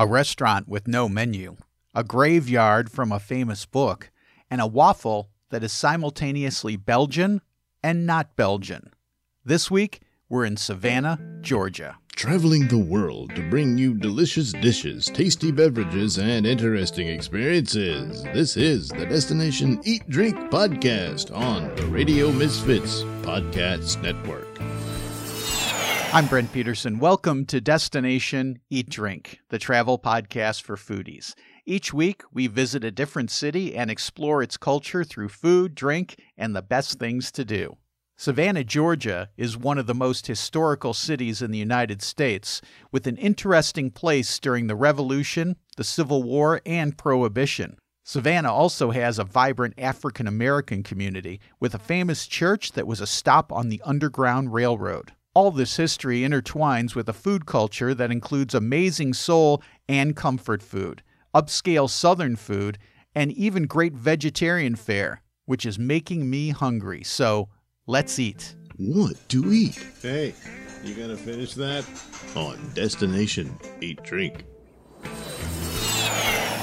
a 0.00 0.06
restaurant 0.06 0.66
with 0.66 0.88
no 0.88 1.10
menu, 1.10 1.58
a 1.94 2.02
graveyard 2.02 2.90
from 2.90 3.12
a 3.12 3.20
famous 3.20 3.66
book, 3.66 4.10
and 4.50 4.58
a 4.58 4.66
waffle 4.66 5.28
that 5.50 5.62
is 5.62 5.70
simultaneously 5.70 6.74
Belgian 6.74 7.42
and 7.82 8.06
not 8.06 8.34
Belgian. 8.34 8.94
This 9.44 9.70
week, 9.70 10.00
we're 10.26 10.46
in 10.46 10.56
Savannah, 10.56 11.20
Georgia. 11.42 11.98
Traveling 12.16 12.66
the 12.68 12.78
world 12.78 13.34
to 13.34 13.50
bring 13.50 13.76
you 13.76 13.92
delicious 13.92 14.52
dishes, 14.52 15.04
tasty 15.04 15.52
beverages, 15.52 16.18
and 16.18 16.46
interesting 16.46 17.08
experiences. 17.08 18.22
This 18.22 18.56
is 18.56 18.88
the 18.88 19.04
Destination 19.04 19.82
Eat 19.84 20.08
Drink 20.08 20.34
Podcast 20.50 21.30
on 21.36 21.74
the 21.76 21.84
Radio 21.88 22.32
Misfits 22.32 23.02
Podcast 23.20 24.00
Network. 24.00 24.48
I'm 26.12 26.26
Brent 26.26 26.52
Peterson. 26.52 26.98
Welcome 26.98 27.46
to 27.46 27.60
Destination 27.60 28.58
Eat 28.68 28.90
Drink, 28.90 29.38
the 29.50 29.60
travel 29.60 29.96
podcast 29.96 30.62
for 30.62 30.74
foodies. 30.74 31.34
Each 31.64 31.94
week, 31.94 32.22
we 32.32 32.48
visit 32.48 32.82
a 32.82 32.90
different 32.90 33.30
city 33.30 33.76
and 33.76 33.92
explore 33.92 34.42
its 34.42 34.56
culture 34.56 35.04
through 35.04 35.28
food, 35.28 35.76
drink, 35.76 36.16
and 36.36 36.54
the 36.54 36.62
best 36.62 36.98
things 36.98 37.30
to 37.30 37.44
do. 37.44 37.76
Savannah, 38.16 38.64
Georgia 38.64 39.30
is 39.36 39.56
one 39.56 39.78
of 39.78 39.86
the 39.86 39.94
most 39.94 40.26
historical 40.26 40.94
cities 40.94 41.42
in 41.42 41.52
the 41.52 41.58
United 41.58 42.02
States, 42.02 42.60
with 42.90 43.06
an 43.06 43.16
interesting 43.16 43.92
place 43.92 44.40
during 44.40 44.66
the 44.66 44.74
Revolution, 44.74 45.54
the 45.76 45.84
Civil 45.84 46.24
War, 46.24 46.60
and 46.66 46.98
Prohibition. 46.98 47.78
Savannah 48.02 48.52
also 48.52 48.90
has 48.90 49.20
a 49.20 49.24
vibrant 49.24 49.74
African 49.78 50.26
American 50.26 50.82
community 50.82 51.40
with 51.60 51.72
a 51.72 51.78
famous 51.78 52.26
church 52.26 52.72
that 52.72 52.88
was 52.88 53.00
a 53.00 53.06
stop 53.06 53.52
on 53.52 53.68
the 53.68 53.80
Underground 53.84 54.52
Railroad. 54.52 55.12
All 55.34 55.50
this 55.50 55.76
history 55.76 56.20
intertwines 56.20 56.94
with 56.94 57.08
a 57.08 57.12
food 57.12 57.46
culture 57.46 57.94
that 57.94 58.10
includes 58.10 58.54
amazing 58.54 59.14
soul 59.14 59.62
and 59.88 60.16
comfort 60.16 60.62
food, 60.62 61.02
upscale 61.34 61.88
Southern 61.88 62.36
food, 62.36 62.78
and 63.14 63.32
even 63.32 63.66
great 63.66 63.94
vegetarian 63.94 64.74
fare, 64.74 65.22
which 65.46 65.64
is 65.64 65.78
making 65.78 66.28
me 66.28 66.50
hungry. 66.50 67.04
So, 67.04 67.48
Let's 67.90 68.20
eat. 68.20 68.54
What 68.76 69.16
to 69.30 69.52
eat? 69.52 69.84
Hey, 70.00 70.32
you 70.84 70.94
gonna 70.94 71.16
finish 71.16 71.54
that? 71.54 71.84
On 72.36 72.56
Destination 72.72 73.58
Eat 73.80 74.00
Drink. 74.04 74.44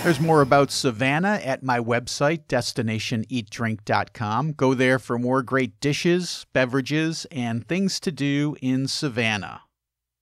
There's 0.04 0.20
more 0.22 0.42
about 0.42 0.72
Savannah 0.72 1.42
at 1.44 1.64
my 1.64 1.80
website, 1.80 2.46
destinationeatdrink.com. 2.48 4.54
Go 4.54 4.74
there 4.74 5.00
for 5.00 5.20
more 5.20 5.44
great 5.44 5.82
dishes, 5.82 6.46
beverages, 6.54 7.26
and 7.30 7.68
things 7.68 8.00
to 8.02 8.12
do 8.12 8.56
in 8.62 8.88
Savannah. 8.88 9.64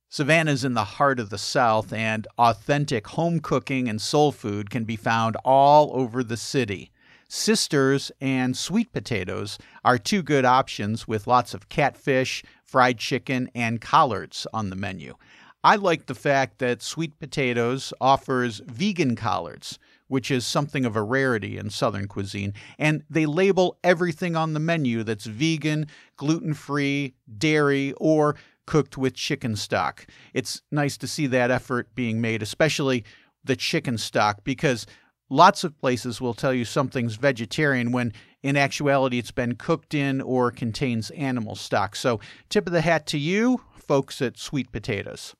Savannah 0.10 0.52
is 0.52 0.64
in 0.64 0.74
the 0.74 0.86
heart 0.86 1.20
of 1.20 1.30
the 1.30 1.38
South, 1.38 1.94
and 1.94 2.26
authentic 2.40 3.10
home 3.10 3.40
cooking 3.40 3.88
and 3.88 4.02
soul 4.02 4.32
food 4.32 4.72
can 4.72 4.86
be 4.86 4.96
found 4.96 5.36
all 5.44 5.92
over 5.94 6.24
the 6.24 6.38
city. 6.38 6.90
Sisters 7.28 8.12
and 8.22 8.56
sweet 8.56 8.94
potatoes 8.94 9.58
are 9.84 9.98
two 9.98 10.24
good 10.24 10.46
options 10.46 11.08
with 11.08 11.28
lots 11.28 11.54
of 11.54 11.70
catfish, 11.70 12.44
fried 12.64 12.98
chicken, 12.98 13.50
and 13.54 13.82
collards 13.82 14.48
on 14.54 14.70
the 14.70 14.76
menu. 14.76 15.16
I 15.66 15.78
like 15.78 16.06
the 16.06 16.14
fact 16.14 16.60
that 16.60 16.84
Sweet 16.84 17.18
Potatoes 17.18 17.92
offers 18.00 18.62
vegan 18.68 19.16
collards, 19.16 19.80
which 20.08 20.30
is 20.30 20.46
something 20.46 20.86
of 20.86 20.96
a 20.96 21.02
rarity 21.02 21.58
in 21.58 21.72
Southern 21.72 22.08
cuisine, 22.08 22.54
and 22.78 23.02
they 23.10 23.26
label 23.26 23.76
everything 23.84 24.36
on 24.36 24.54
the 24.54 24.60
menu 24.60 25.02
that's 25.02 25.26
vegan, 25.26 25.88
gluten 26.18 26.54
free, 26.54 27.16
dairy, 27.40 27.94
or 27.94 28.36
cooked 28.68 28.96
with 28.96 29.16
chicken 29.16 29.56
stock. 29.56 30.06
It's 30.36 30.62
nice 30.72 30.98
to 30.98 31.08
see 31.08 31.26
that 31.26 31.50
effort 31.50 31.96
being 31.96 32.22
made, 32.22 32.44
especially 32.44 33.04
the 33.44 33.56
chicken 33.56 33.98
stock, 33.98 34.44
because 34.44 34.86
Lots 35.28 35.64
of 35.64 35.76
places 35.80 36.22
will 36.22 36.36
tell 36.36 36.54
you 36.54 36.66
something's 36.66 37.16
vegetarian 37.16 37.92
when 37.92 38.14
in 38.44 38.56
actuality 38.56 39.18
it's 39.18 39.32
been 39.32 39.56
cooked 39.56 39.96
in 39.96 40.22
or 40.22 40.52
contains 40.52 41.10
animal 41.10 41.56
stock. 41.56 41.96
So, 41.96 42.20
tip 42.48 42.68
of 42.68 42.74
the 42.74 42.82
hat 42.82 43.08
to 43.08 43.18
you, 43.18 43.62
folks 43.74 44.22
at 44.22 44.38
Sweet 44.38 44.72
Potatoes. 44.72 45.34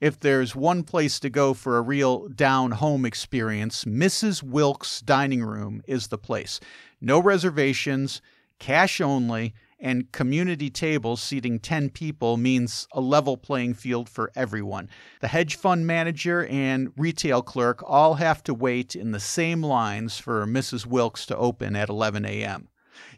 If 0.00 0.20
there's 0.20 0.54
one 0.54 0.84
place 0.84 1.18
to 1.20 1.28
go 1.28 1.54
for 1.54 1.76
a 1.76 1.82
real 1.82 2.28
down 2.28 2.70
home 2.72 3.04
experience, 3.04 3.84
Mrs. 3.84 4.44
Wilkes 4.44 5.00
Dining 5.00 5.42
Room 5.42 5.82
is 5.88 6.06
the 6.06 6.18
place. 6.18 6.60
No 7.00 7.20
reservations, 7.20 8.22
cash 8.60 9.00
only, 9.00 9.54
and 9.80 10.10
community 10.12 10.70
tables 10.70 11.20
seating 11.20 11.58
10 11.58 11.90
people 11.90 12.36
means 12.36 12.86
a 12.92 13.00
level 13.00 13.36
playing 13.36 13.74
field 13.74 14.08
for 14.08 14.30
everyone. 14.36 14.88
The 15.20 15.28
hedge 15.28 15.56
fund 15.56 15.84
manager 15.84 16.46
and 16.46 16.92
retail 16.96 17.42
clerk 17.42 17.82
all 17.84 18.14
have 18.14 18.44
to 18.44 18.54
wait 18.54 18.94
in 18.94 19.10
the 19.10 19.20
same 19.20 19.64
lines 19.64 20.16
for 20.16 20.46
Mrs. 20.46 20.86
Wilkes 20.86 21.26
to 21.26 21.36
open 21.36 21.74
at 21.74 21.88
11 21.88 22.24
a.m. 22.24 22.68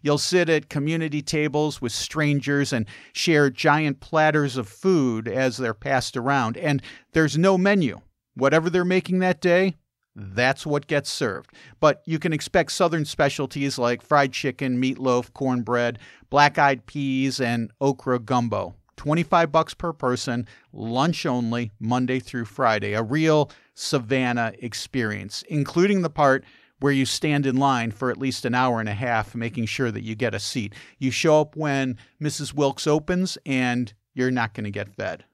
You'll 0.02 0.18
sit 0.18 0.48
at 0.48 0.68
community 0.68 1.22
tables 1.22 1.80
with 1.80 1.92
strangers 1.92 2.72
and 2.72 2.86
share 3.12 3.50
giant 3.50 4.00
platters 4.00 4.56
of 4.56 4.68
food 4.68 5.28
as 5.28 5.56
they're 5.56 5.74
passed 5.74 6.16
around, 6.16 6.56
and 6.56 6.82
there's 7.12 7.36
no 7.38 7.58
menu. 7.58 8.00
Whatever 8.34 8.70
they're 8.70 8.84
making 8.84 9.18
that 9.18 9.40
day, 9.40 9.74
that's 10.14 10.66
what 10.66 10.86
gets 10.86 11.10
served. 11.10 11.52
But 11.78 12.02
you 12.04 12.18
can 12.18 12.32
expect 12.32 12.72
southern 12.72 13.04
specialties 13.04 13.78
like 13.78 14.02
fried 14.02 14.32
chicken, 14.32 14.80
meatloaf, 14.80 15.32
cornbread, 15.32 15.98
black 16.30 16.58
eyed 16.58 16.86
peas, 16.86 17.40
and 17.40 17.70
okra 17.80 18.18
gumbo. 18.18 18.74
25 18.96 19.50
bucks 19.50 19.72
per 19.72 19.94
person, 19.94 20.46
lunch 20.74 21.24
only, 21.24 21.70
Monday 21.80 22.20
through 22.20 22.44
Friday. 22.44 22.92
A 22.92 23.02
real 23.02 23.50
Savannah 23.74 24.52
experience, 24.58 25.42
including 25.48 26.02
the 26.02 26.10
part 26.10 26.44
where 26.80 26.92
you 26.92 27.06
stand 27.06 27.46
in 27.46 27.56
line 27.56 27.90
for 27.90 28.10
at 28.10 28.18
least 28.18 28.44
an 28.44 28.54
hour 28.54 28.80
and 28.80 28.88
a 28.88 28.94
half, 28.94 29.34
making 29.34 29.66
sure 29.66 29.90
that 29.90 30.04
you 30.04 30.14
get 30.14 30.34
a 30.34 30.40
seat. 30.40 30.74
You 30.98 31.10
show 31.10 31.40
up 31.40 31.56
when 31.56 31.96
Mrs. 32.20 32.54
Wilkes 32.54 32.86
opens, 32.86 33.38
and 33.46 33.92
you're 34.14 34.30
not 34.30 34.54
going 34.54 34.64
to 34.64 34.70
get 34.70 34.94
fed. 34.94 35.24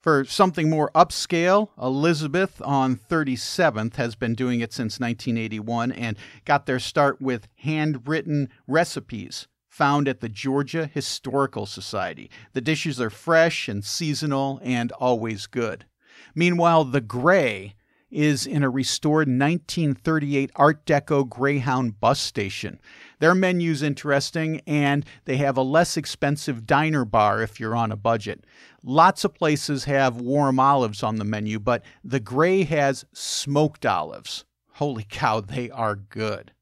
For 0.00 0.24
something 0.24 0.68
more 0.68 0.90
upscale, 0.96 1.68
Elizabeth 1.80 2.60
on 2.62 2.96
37th 2.96 3.94
has 3.96 4.16
been 4.16 4.34
doing 4.34 4.60
it 4.60 4.72
since 4.72 4.98
1981 4.98 5.92
and 5.92 6.16
got 6.44 6.66
their 6.66 6.80
start 6.80 7.20
with 7.20 7.46
handwritten 7.58 8.48
recipes 8.66 9.46
found 9.68 10.06
at 10.06 10.20
the 10.20 10.28
Georgia 10.28 10.86
Historical 10.86 11.66
Society. 11.66 12.30
The 12.52 12.60
dishes 12.60 13.00
are 13.00 13.10
fresh 13.10 13.68
and 13.68 13.84
seasonal 13.84 14.60
and 14.62 14.92
always 14.92 15.46
good. 15.46 15.86
Meanwhile, 16.34 16.84
the 16.84 17.00
Gray 17.00 17.74
is 18.12 18.46
in 18.46 18.62
a 18.62 18.70
restored 18.70 19.26
1938 19.26 20.50
Art 20.54 20.84
Deco 20.84 21.28
Greyhound 21.28 21.98
bus 21.98 22.20
station. 22.20 22.78
Their 23.18 23.34
menu's 23.34 23.82
interesting, 23.82 24.60
and 24.66 25.04
they 25.24 25.38
have 25.38 25.56
a 25.56 25.62
less 25.62 25.96
expensive 25.96 26.66
diner 26.66 27.04
bar 27.04 27.42
if 27.42 27.58
you're 27.58 27.74
on 27.74 27.90
a 27.90 27.96
budget. 27.96 28.44
Lots 28.84 29.24
of 29.24 29.34
places 29.34 29.84
have 29.84 30.20
warm 30.20 30.60
olives 30.60 31.02
on 31.02 31.16
the 31.16 31.24
menu, 31.24 31.58
but 31.58 31.82
the 32.04 32.20
Gray 32.20 32.64
has 32.64 33.04
smoked 33.12 33.86
olives. 33.86 34.44
Holy 34.74 35.06
cow, 35.08 35.40
they 35.40 35.70
are 35.70 35.96
good. 35.96 36.52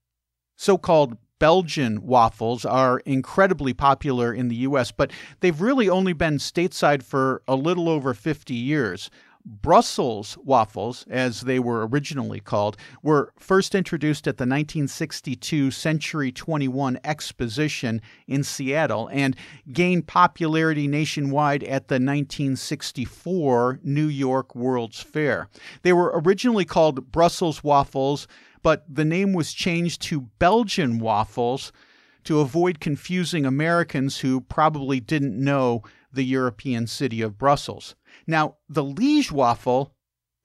So 0.57 0.79
called 0.79 1.17
Belgian 1.41 2.03
waffles 2.03 2.67
are 2.67 2.99
incredibly 3.01 3.73
popular 3.73 4.33
in 4.33 4.49
the 4.49 4.57
US, 4.57 4.93
but 4.93 5.11
they've 5.41 5.61
really 5.61 5.89
only 5.89 6.13
been 6.13 6.37
stateside 6.37 7.03
for 7.03 7.43
a 7.49 7.57
little 7.57 7.89
over 7.89 8.13
50 8.13 8.55
years. 8.55 9.11
Brussels 9.45 10.37
waffles, 10.45 11.07
as 11.09 11.43
they 11.43 11.59
were 11.59 11.87
originally 11.87 12.41
called, 12.41 12.77
were 13.03 13.33
first 13.39 13.75
introduced 13.75 14.27
at 14.27 14.37
the 14.37 14.43
1962 14.43 15.71
Century 15.71 16.31
21 16.31 16.99
Exposition 17.05 18.03
in 18.27 18.43
Seattle 18.43 19.09
and 19.13 19.37
gained 19.73 20.07
popularity 20.07 20.87
nationwide 20.87 21.63
at 21.65 21.89
the 21.89 21.95
1964 21.95 23.81
New 23.83 24.07
York 24.07 24.55
World's 24.55 25.01
Fair. 25.01 25.49
They 25.83 25.93
were 25.93 26.13
originally 26.25 26.65
called 26.65 27.11
Brussels 27.11 27.65
waffles, 27.65 28.29
but 28.63 28.85
the 28.89 29.05
name 29.05 29.33
was 29.33 29.53
changed 29.53 30.03
to 30.03 30.29
Belgian 30.39 30.99
waffles 30.99 31.73
to 32.25 32.41
avoid 32.41 32.81
confusing 32.81 33.47
Americans 33.47 34.19
who 34.19 34.41
probably 34.43 35.01
didn't 35.01 35.43
know 35.43 35.83
the 36.13 36.25
European 36.25 36.87
city 36.87 37.23
of 37.23 37.39
Brussels. 37.39 37.95
Now, 38.27 38.57
the 38.69 38.85
Liege 38.85 39.33
waffle 39.33 39.95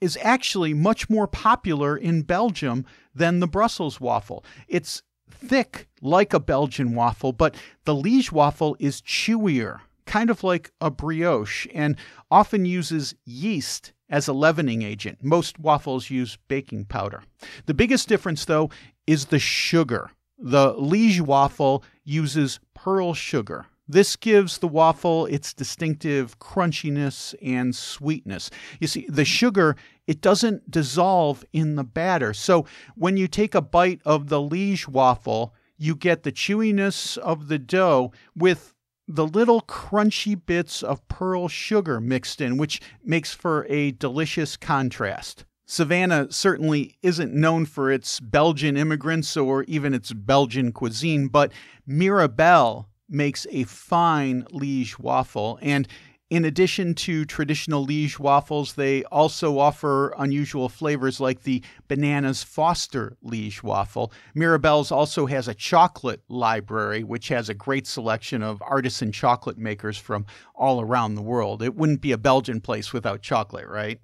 is 0.01 0.17
actually 0.21 0.73
much 0.73 1.09
more 1.09 1.27
popular 1.27 1.97
in 1.97 2.21
Belgium 2.21 2.85
than 3.13 3.39
the 3.39 3.47
Brussels 3.47 3.99
waffle. 3.99 4.43
It's 4.67 5.01
thick 5.29 5.87
like 6.01 6.33
a 6.33 6.39
Belgian 6.39 6.95
waffle, 6.95 7.31
but 7.31 7.55
the 7.85 7.95
Liege 7.95 8.31
waffle 8.31 8.75
is 8.79 9.01
chewier, 9.01 9.79
kind 10.05 10.29
of 10.29 10.43
like 10.43 10.71
a 10.81 10.91
brioche, 10.91 11.67
and 11.73 11.97
often 12.29 12.65
uses 12.65 13.15
yeast 13.25 13.93
as 14.09 14.27
a 14.27 14.33
leavening 14.33 14.83
agent. 14.83 15.23
Most 15.23 15.59
waffles 15.59 16.09
use 16.09 16.37
baking 16.47 16.85
powder. 16.85 17.23
The 17.65 17.73
biggest 17.73 18.07
difference, 18.07 18.45
though, 18.45 18.69
is 19.07 19.25
the 19.25 19.39
sugar. 19.39 20.11
The 20.37 20.73
Liege 20.73 21.21
waffle 21.21 21.83
uses 22.03 22.59
pearl 22.73 23.13
sugar, 23.13 23.65
This 23.87 24.15
gives 24.15 24.57
the 24.57 24.67
waffle 24.67 25.27
its 25.27 25.53
distinctive 25.53 26.39
crunchiness 26.39 27.35
and 27.41 27.75
sweetness. 27.75 28.49
You 28.79 28.87
see, 28.87 29.05
the 29.07 29.25
sugar, 29.25 29.75
it 30.07 30.21
doesn't 30.21 30.71
dissolve 30.71 31.45
in 31.53 31.75
the 31.75 31.83
batter. 31.83 32.33
So 32.33 32.65
when 32.95 33.15
you 33.15 33.27
take 33.27 33.53
a 33.53 33.61
bite 33.61 34.01
of 34.03 34.29
the 34.29 34.41
Liege 34.41 34.87
waffle, 34.87 35.53
you 35.77 35.95
get 35.95 36.23
the 36.23 36.31
chewiness 36.31 37.17
of 37.17 37.47
the 37.47 37.59
dough 37.59 38.11
with 38.35 38.73
the 39.07 39.27
little 39.27 39.61
crunchy 39.61 40.39
bits 40.43 40.81
of 40.81 41.07
pearl 41.07 41.47
sugar 41.47 42.01
mixed 42.01 42.41
in, 42.41 42.57
which 42.57 42.81
makes 43.03 43.33
for 43.33 43.67
a 43.69 43.91
delicious 43.91 44.57
contrast. 44.57 45.45
Savannah 45.67 46.31
certainly 46.31 46.97
isn't 47.01 47.33
known 47.33 47.65
for 47.65 47.91
its 47.91 48.19
Belgian 48.19 48.77
immigrants 48.77 49.35
or 49.37 49.63
even 49.63 49.93
its 49.93 50.11
Belgian 50.13 50.71
cuisine, 50.71 51.27
but 51.27 51.51
Mirabelle 51.85 52.89
makes 53.09 53.45
a 53.51 53.63
fine 53.63 54.45
Liege 54.51 54.97
waffle. 54.99 55.59
And 55.61 55.87
in 56.31 56.43
addition 56.43 56.95
to 56.95 57.23
traditional 57.23 57.83
Liege 57.83 58.19
waffles, 58.19 58.73
they 58.73 59.03
also 59.05 59.59
offer 59.59 60.13
unusual 60.17 60.69
flavors 60.69 61.19
like 61.19 61.43
the 61.43 61.63
Bananas 61.87 62.41
Foster 62.43 63.15
Liege 63.21 63.61
waffle. 63.61 64.11
Mirabelle's 64.33 64.91
also 64.91 65.27
has 65.27 65.47
a 65.47 65.53
chocolate 65.53 66.21
library, 66.27 67.03
which 67.03 67.27
has 67.27 67.47
a 67.47 67.53
great 67.53 67.85
selection 67.85 68.41
of 68.41 68.61
artisan 68.63 69.11
chocolate 69.11 69.59
makers 69.59 69.97
from 69.99 70.25
all 70.55 70.81
around 70.81 71.13
the 71.13 71.21
world. 71.21 71.61
It 71.61 71.75
wouldn't 71.75 72.01
be 72.01 72.11
a 72.11 72.17
Belgian 72.17 72.59
place 72.59 72.91
without 72.91 73.21
chocolate, 73.21 73.67
right? 73.67 73.99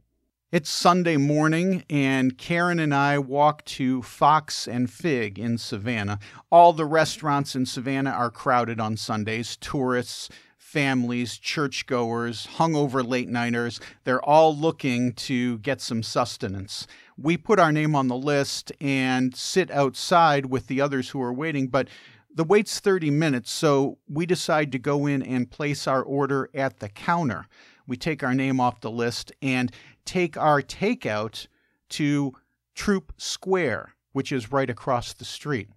It's 0.52 0.70
Sunday 0.70 1.16
morning, 1.16 1.86
and 1.90 2.38
Karen 2.38 2.78
and 2.78 2.94
I 2.94 3.18
walk 3.20 3.64
to 3.64 4.02
Fox 4.02 4.68
and 4.68 4.92
Fig 4.92 5.40
in 5.40 5.58
Savannah. 5.58 6.20
All 6.52 6.74
the 6.74 6.84
restaurants 6.84 7.56
in 7.56 7.66
Savannah 7.66 8.10
are 8.10 8.30
crowded 8.30 8.78
on 8.78 8.98
Sundays. 8.98 9.56
Tourists, 9.56 10.28
families, 10.58 11.38
churchgoers, 11.38 12.50
hungover 12.58 13.08
late 13.08 13.30
nighters, 13.30 13.80
they're 14.04 14.22
all 14.22 14.54
looking 14.54 15.14
to 15.14 15.58
get 15.60 15.80
some 15.80 16.04
sustenance. 16.04 16.86
We 17.18 17.38
put 17.38 17.58
our 17.58 17.72
name 17.72 17.96
on 17.96 18.10
the 18.10 18.18
list 18.18 18.74
and 18.82 19.34
sit 19.34 19.72
outside 19.72 20.48
with 20.48 20.68
the 20.68 20.82
others 20.82 21.12
who 21.12 21.22
are 21.22 21.32
waiting, 21.32 21.68
but 21.68 21.88
the 22.34 22.44
wait's 22.44 22.82
30 22.82 23.10
minutes, 23.10 23.52
so 23.52 24.00
we 24.10 24.26
decide 24.26 24.74
to 24.74 24.80
go 24.80 25.06
in 25.06 25.22
and 25.22 25.50
place 25.50 25.88
our 25.88 26.04
order 26.04 26.50
at 26.54 26.80
the 26.80 26.90
counter. 26.90 27.48
We 27.88 27.98
take 27.98 28.24
our 28.24 28.34
name 28.34 28.62
off 28.62 28.80
the 28.80 28.92
list 28.92 29.34
and 29.42 29.70
take 30.06 30.38
our 30.38 30.62
takeout 30.62 31.48
to 31.90 32.34
Troup 32.76 33.14
Square, 33.18 33.96
which 34.14 34.32
is 34.32 34.52
right 34.52 34.70
across 34.70 35.14
the 35.14 35.26
street. 35.26 35.70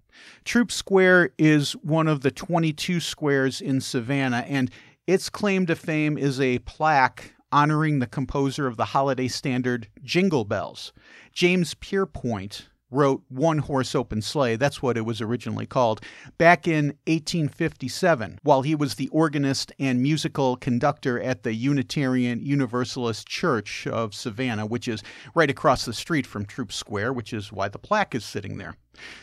Troup 0.45 0.71
Square 0.71 1.31
is 1.39 1.73
one 1.73 2.09
of 2.09 2.21
the 2.21 2.31
22 2.31 3.01
squares 3.01 3.61
in 3.61 3.81
Savannah, 3.81 4.45
and 4.49 4.71
its 5.07 5.29
claim 5.29 5.67
to 5.67 5.75
fame 5.77 6.17
is 6.17 6.41
a 6.41 6.61
plaque 6.61 7.35
honoring 7.51 7.99
the 7.99 8.07
composer 8.07 8.67
of 8.67 8.77
the 8.77 8.87
holiday 8.87 9.29
standard 9.29 9.89
Jingle 10.03 10.45
Bells. 10.45 10.93
James 11.33 11.75
Pierpont 11.75 12.69
wrote 12.95 13.23
One 13.29 13.59
Horse 13.59 13.95
Open 13.95 14.23
Sleigh, 14.23 14.57
that's 14.57 14.81
what 14.81 14.97
it 14.97 15.03
was 15.03 15.21
originally 15.21 15.67
called, 15.67 16.01
back 16.39 16.69
in 16.69 16.87
1857, 17.07 18.39
while 18.43 18.63
he 18.63 18.75
was 18.75 18.95
the 18.95 19.09
organist 19.09 19.73
and 19.79 20.01
musical 20.01 20.57
conductor 20.57 21.21
at 21.21 21.43
the 21.43 21.55
Unitarian 21.55 22.41
Universalist 22.41 23.27
Church 23.27 23.87
of 23.87 24.15
Savannah, 24.15 24.67
which 24.67 24.89
is 24.89 25.03
right 25.35 25.51
across 25.51 25.85
the 25.85 25.93
street 25.93 26.27
from 26.27 26.47
Troup 26.47 26.73
Square, 26.73 27.13
which 27.13 27.33
is 27.33 27.53
why 27.53 27.69
the 27.69 27.79
plaque 27.79 28.15
is 28.15 28.25
sitting 28.25 28.59
there. 28.59 28.77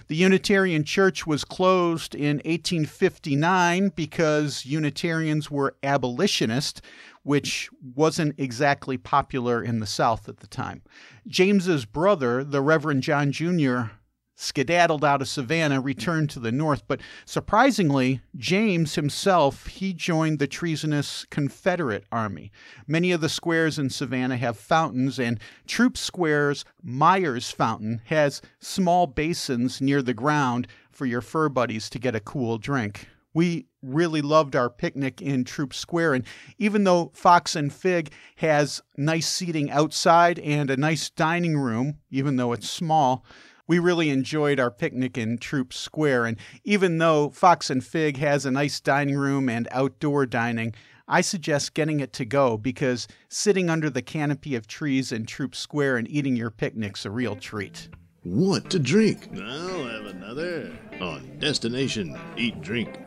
The 0.08 0.16
Unitarian 0.16 0.84
Church 0.84 1.26
was 1.26 1.46
closed 1.46 2.14
in 2.14 2.38
1859 2.38 3.94
because 3.96 4.66
Unitarians 4.66 5.50
were 5.50 5.76
abolitionists, 5.82 6.82
which 7.24 7.70
wasn't 7.96 8.40
exactly 8.40 8.98
popular 8.98 9.64
in 9.64 9.80
the 9.80 9.86
South 9.86 10.28
at 10.28 10.38
the 10.38 10.48
time. 10.48 10.82
James's 11.28 11.86
brother, 11.86 12.44
the 12.44 12.62
Reverend 12.62 13.04
John 13.04 13.32
Jr., 13.32 13.92
skedaddled 14.36 15.06
out 15.06 15.22
of 15.22 15.28
Savannah, 15.28 15.80
returned 15.80 16.32
to 16.32 16.40
the 16.40 16.52
north, 16.52 16.84
but 16.88 17.00
surprisingly, 17.26 18.22
James 18.36 18.96
himself, 18.96 19.68
he 19.68 19.94
joined 19.94 20.40
the 20.40 20.48
treasonous 20.48 21.26
Confederate 21.30 22.06
Army. 22.12 22.52
Many 22.88 23.12
of 23.12 23.22
the 23.22 23.30
squares 23.30 23.78
in 23.78 23.92
Savannah 23.92 24.38
have 24.38 24.58
fountains, 24.58 25.20
and 25.20 25.40
Troup 25.68 25.96
Square's 25.96 26.66
Myers 26.82 27.52
Fountain 27.52 28.02
has 28.06 28.42
small 28.60 29.06
basins 29.06 29.80
near 29.80 30.02
the 30.02 30.16
ground 30.16 30.68
for 30.92 31.06
your 31.06 31.22
fur 31.22 31.48
buddies 31.48 31.88
to 31.92 32.00
get 32.00 32.16
a 32.16 32.20
cool 32.20 32.58
drink. 32.58 33.08
We 33.36 33.68
really 33.82 34.22
loved 34.22 34.56
our 34.56 34.70
picnic 34.70 35.22
in 35.22 35.44
Troup 35.44 35.74
Square. 35.74 36.14
And 36.16 36.26
even 36.58 36.84
though 36.84 37.12
Fox 37.14 37.56
and 37.56 37.74
Fig 37.74 38.12
has 38.38 38.82
nice 38.98 39.28
seating 39.28 39.72
outside 39.72 40.40
and 40.40 40.70
a 40.70 40.78
nice 40.78 41.10
dining 41.10 41.58
room, 41.58 41.98
even 42.10 42.36
though 42.36 42.54
it's 42.54 42.70
small, 42.70 43.26
we 43.68 43.80
really 43.80 44.10
enjoyed 44.10 44.60
our 44.60 44.72
picnic 44.72 45.18
in 45.18 45.38
Troup 45.38 45.74
Square. 45.74 46.26
And 46.26 46.38
even 46.64 46.98
though 46.98 47.30
Fox 47.30 47.70
and 47.70 47.84
Fig 47.84 48.18
has 48.18 48.46
a 48.46 48.52
nice 48.52 48.80
dining 48.80 49.16
room 49.16 49.50
and 49.50 49.68
outdoor 49.72 50.26
dining, 50.26 50.74
I 51.08 51.22
suggest 51.22 51.74
getting 51.74 52.00
it 52.00 52.14
to 52.14 52.26
go 52.26 52.58
because 52.58 53.08
sitting 53.30 53.70
under 53.70 53.90
the 53.90 54.02
canopy 54.02 54.56
of 54.56 54.68
trees 54.68 55.12
in 55.12 55.26
Troup 55.26 55.56
Square 55.56 55.98
and 55.98 56.10
eating 56.10 56.36
your 56.36 56.52
picnic's 56.52 57.06
a 57.06 57.12
real 57.12 57.36
treat. 57.36 57.90
What 58.24 58.70
to 58.70 58.80
drink? 58.80 59.30
I'll 59.36 59.88
have 59.88 60.06
another 60.06 60.72
on 61.00 61.40
Destination 61.40 62.18
Eat 62.38 62.62
Drink. 62.62 63.00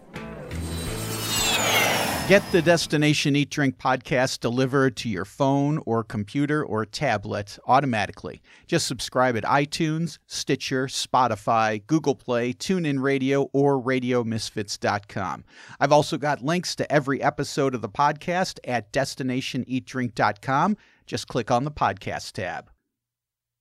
Get 2.27 2.43
the 2.53 2.63
Destination 2.63 3.37
Eat 3.37 3.51
Drink 3.51 3.77
podcast 3.77 4.41
delivered 4.41 4.97
to 4.97 5.11
your 5.11 5.27
phone 5.27 5.79
or 5.85 6.03
computer 6.03 6.65
or 6.65 6.87
tablet 6.87 7.59
automatically. 7.67 8.41
Just 8.67 8.87
subscribe 8.87 9.37
at 9.37 9.45
iTunes, 9.45 10.17
Stitcher, 10.27 10.87
Spotify, 10.87 11.87
Google 11.87 12.15
Play, 12.15 12.55
TuneIn 12.55 13.03
Radio, 13.03 13.51
or 13.53 13.79
RadioMisfits.com. 13.79 15.45
I've 15.79 15.93
also 15.93 16.17
got 16.17 16.43
links 16.43 16.75
to 16.77 16.91
every 16.91 17.23
episode 17.23 17.75
of 17.75 17.83
the 17.83 17.91
podcast 17.91 18.59
at 18.65 18.91
DestinationEatDrink.com. 18.91 20.79
Just 21.07 21.29
click 21.29 21.51
on 21.51 21.65
the 21.65 21.71
podcast 21.71 22.33
tab. 22.33 22.71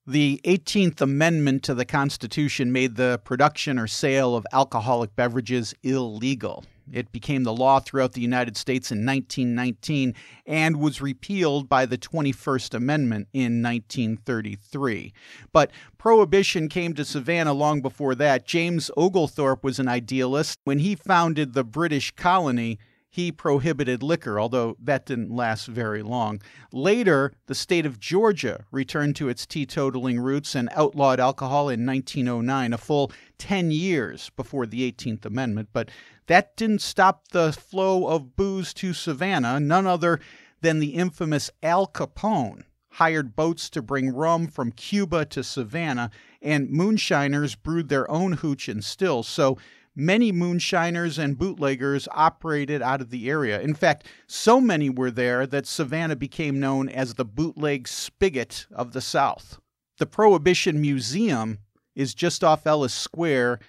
The 0.07 0.39
18th 0.45 1.01
Amendment 1.01 1.63
to 1.63 1.73
the 1.73 1.83
Constitution 1.83 2.71
made 2.71 2.95
the 2.95 3.19
production 3.25 3.77
or 3.77 3.87
sale 3.87 4.37
of 4.37 4.47
alcoholic 4.53 5.17
beverages 5.17 5.73
illegal. 5.83 6.63
It 6.91 7.11
became 7.11 7.43
the 7.43 7.53
law 7.53 7.79
throughout 7.79 8.13
the 8.13 8.21
United 8.21 8.57
States 8.57 8.91
in 8.91 9.05
1919 9.05 10.13
and 10.45 10.77
was 10.77 11.01
repealed 11.01 11.69
by 11.69 11.85
the 11.85 11.97
21st 11.97 12.73
Amendment 12.73 13.27
in 13.33 13.61
1933. 13.61 15.13
But 15.51 15.71
prohibition 15.97 16.67
came 16.69 16.93
to 16.93 17.05
Savannah 17.05 17.53
long 17.53 17.81
before 17.81 18.15
that. 18.15 18.45
James 18.45 18.91
Oglethorpe 18.97 19.63
was 19.63 19.79
an 19.79 19.87
idealist. 19.87 20.59
When 20.63 20.79
he 20.79 20.95
founded 20.95 21.53
the 21.53 21.63
British 21.63 22.11
colony, 22.11 22.79
he 23.13 23.31
prohibited 23.31 24.01
liquor, 24.01 24.39
although 24.39 24.75
that 24.81 25.05
didn't 25.05 25.29
last 25.29 25.67
very 25.67 26.01
long. 26.01 26.41
Later, 26.71 27.31
the 27.45 27.53
state 27.53 27.85
of 27.85 27.99
Georgia 27.99 28.65
returned 28.71 29.15
to 29.17 29.29
its 29.29 29.45
teetotaling 29.45 30.19
roots 30.19 30.55
and 30.55 30.67
outlawed 30.71 31.19
alcohol 31.19 31.69
in 31.69 31.85
1909, 31.85 32.73
a 32.73 32.77
full 32.79 33.11
10 33.37 33.69
years 33.69 34.31
before 34.35 34.65
the 34.65 34.91
18th 34.91 35.25
Amendment. 35.25 35.69
But 35.73 35.89
that 36.27 36.55
didn't 36.55 36.81
stop 36.81 37.29
the 37.29 37.53
flow 37.53 38.07
of 38.07 38.35
booze 38.35 38.73
to 38.75 38.93
Savannah. 38.93 39.59
None 39.59 39.87
other 39.87 40.19
than 40.61 40.79
the 40.79 40.95
infamous 40.95 41.51
Al 41.61 41.87
Capone 41.87 42.63
hired 42.93 43.35
boats 43.35 43.69
to 43.71 43.81
bring 43.81 44.13
rum 44.13 44.47
from 44.47 44.71
Cuba 44.71 45.25
to 45.25 45.43
Savannah, 45.43 46.11
and 46.41 46.69
moonshiners 46.69 47.55
brewed 47.55 47.89
their 47.89 48.09
own 48.09 48.33
hooch 48.33 48.69
and 48.69 48.83
stills. 48.83 49.27
So 49.27 49.57
many 49.95 50.31
moonshiners 50.31 51.17
and 51.17 51.37
bootleggers 51.37 52.07
operated 52.11 52.81
out 52.81 53.01
of 53.01 53.09
the 53.09 53.29
area. 53.29 53.59
In 53.61 53.73
fact, 53.73 54.07
so 54.27 54.61
many 54.61 54.89
were 54.89 55.11
there 55.11 55.47
that 55.47 55.65
Savannah 55.65 56.15
became 56.15 56.59
known 56.59 56.87
as 56.87 57.15
the 57.15 57.25
bootleg 57.25 57.87
spigot 57.87 58.67
of 58.71 58.93
the 58.93 59.01
South. 59.01 59.59
The 59.97 60.05
Prohibition 60.05 60.79
Museum 60.79 61.59
is 61.95 62.13
just 62.13 62.43
off 62.43 62.65
Ellis 62.65 62.93
Square, 62.93 63.59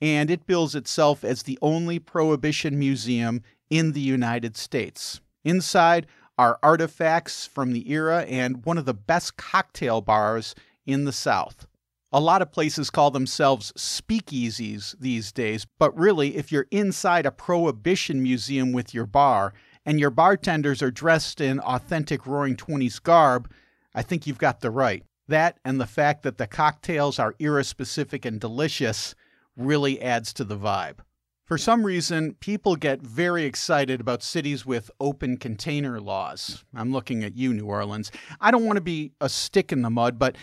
and 0.00 0.30
it 0.30 0.46
bills 0.46 0.74
itself 0.74 1.24
as 1.24 1.42
the 1.42 1.58
only 1.62 1.98
Prohibition 1.98 2.78
museum 2.78 3.42
in 3.70 3.92
the 3.92 4.00
United 4.00 4.56
States. 4.56 5.20
Inside 5.44 6.06
are 6.36 6.58
artifacts 6.62 7.46
from 7.46 7.72
the 7.72 7.90
era 7.90 8.24
and 8.24 8.64
one 8.64 8.78
of 8.78 8.84
the 8.84 8.94
best 8.94 9.36
cocktail 9.36 10.00
bars 10.00 10.54
in 10.86 11.04
the 11.04 11.12
South. 11.12 11.66
A 12.12 12.20
lot 12.20 12.42
of 12.42 12.52
places 12.52 12.90
call 12.90 13.10
themselves 13.10 13.72
speakeasies 13.72 14.94
these 15.00 15.32
days, 15.32 15.66
but 15.78 15.96
really, 15.98 16.36
if 16.36 16.52
you're 16.52 16.68
inside 16.70 17.26
a 17.26 17.32
prohibition 17.32 18.22
museum 18.22 18.72
with 18.72 18.94
your 18.94 19.06
bar 19.06 19.52
and 19.84 19.98
your 19.98 20.10
bartenders 20.10 20.80
are 20.80 20.92
dressed 20.92 21.40
in 21.40 21.58
authentic 21.60 22.24
Roaring 22.24 22.56
Twenties 22.56 23.00
garb, 23.00 23.50
I 23.94 24.02
think 24.02 24.26
you've 24.26 24.38
got 24.38 24.60
the 24.60 24.70
right. 24.70 25.02
That 25.26 25.58
and 25.64 25.80
the 25.80 25.86
fact 25.86 26.22
that 26.22 26.38
the 26.38 26.46
cocktails 26.46 27.18
are 27.18 27.34
era 27.38 27.64
specific 27.64 28.24
and 28.24 28.40
delicious 28.40 29.14
really 29.56 30.00
adds 30.00 30.32
to 30.34 30.44
the 30.44 30.56
vibe. 30.56 30.98
For 31.44 31.58
some 31.58 31.84
reason, 31.84 32.36
people 32.40 32.74
get 32.74 33.02
very 33.02 33.44
excited 33.44 34.00
about 34.00 34.22
cities 34.22 34.64
with 34.64 34.90
open 34.98 35.36
container 35.36 36.00
laws. 36.00 36.64
I'm 36.74 36.90
looking 36.90 37.22
at 37.22 37.36
you, 37.36 37.52
New 37.52 37.66
Orleans. 37.66 38.10
I 38.40 38.50
don't 38.50 38.64
want 38.64 38.78
to 38.78 38.82
be 38.82 39.12
a 39.20 39.28
stick 39.28 39.70
in 39.70 39.82
the 39.82 39.90
mud, 39.90 40.18
but 40.18 40.36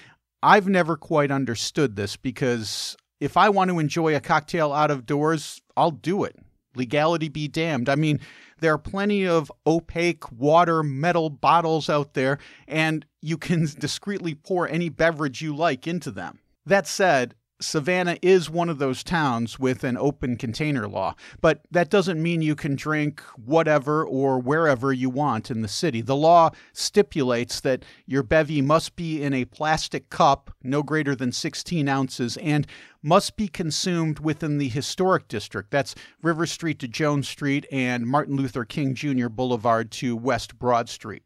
I've 0.43 0.67
never 0.67 0.95
quite 0.95 1.31
understood 1.31 1.95
this 1.95 2.17
because 2.17 2.95
if 3.19 3.35
I 3.35 3.49
want 3.49 3.71
to 3.71 3.79
enjoy 3.79 4.15
a 4.15 4.19
cocktail 4.19 4.71
out 4.73 4.91
of 4.91 5.07
doors, 5.07 5.61
I'll 5.75 5.91
do 5.91 6.23
it. 6.23 6.35
Legality 6.75 7.29
be 7.29 7.47
damned. 7.47 7.89
I 7.89 7.95
mean, 7.95 8.19
there 8.59 8.73
are 8.73 8.77
plenty 8.77 9.27
of 9.27 9.51
opaque 9.65 10.31
water 10.31 10.83
metal 10.83 11.31
bottles 11.31 11.89
out 11.89 12.13
there, 12.13 12.37
and 12.67 13.05
you 13.21 13.37
can 13.37 13.67
discreetly 13.79 14.35
pour 14.35 14.69
any 14.69 14.89
beverage 14.89 15.41
you 15.41 15.55
like 15.55 15.87
into 15.87 16.11
them. 16.11 16.39
That 16.65 16.87
said, 16.87 17.33
Savannah 17.61 18.17
is 18.21 18.49
one 18.49 18.69
of 18.69 18.79
those 18.79 19.03
towns 19.03 19.59
with 19.59 19.83
an 19.83 19.95
open 19.95 20.35
container 20.35 20.87
law, 20.87 21.15
but 21.41 21.61
that 21.69 21.89
doesn't 21.89 22.21
mean 22.21 22.41
you 22.41 22.55
can 22.55 22.75
drink 22.75 23.21
whatever 23.37 24.03
or 24.03 24.39
wherever 24.39 24.91
you 24.91 25.09
want 25.09 25.51
in 25.51 25.61
the 25.61 25.67
city. 25.67 26.01
The 26.01 26.15
law 26.15 26.49
stipulates 26.73 27.61
that 27.61 27.85
your 28.07 28.23
bevy 28.23 28.61
must 28.61 28.95
be 28.95 29.21
in 29.21 29.33
a 29.33 29.45
plastic 29.45 30.09
cup 30.09 30.51
no 30.63 30.81
greater 30.81 31.15
than 31.15 31.31
16 31.31 31.87
ounces 31.87 32.37
and 32.37 32.65
must 33.03 33.37
be 33.37 33.47
consumed 33.47 34.19
within 34.19 34.57
the 34.57 34.69
historic 34.69 35.27
district. 35.27 35.71
That's 35.71 35.95
River 36.21 36.45
Street 36.47 36.79
to 36.79 36.87
Jones 36.87 37.29
Street 37.29 37.65
and 37.71 38.07
Martin 38.07 38.35
Luther 38.35 38.65
King 38.65 38.95
Jr. 38.95 39.29
Boulevard 39.29 39.91
to 39.91 40.15
West 40.15 40.57
Broad 40.57 40.89
Street. 40.89 41.23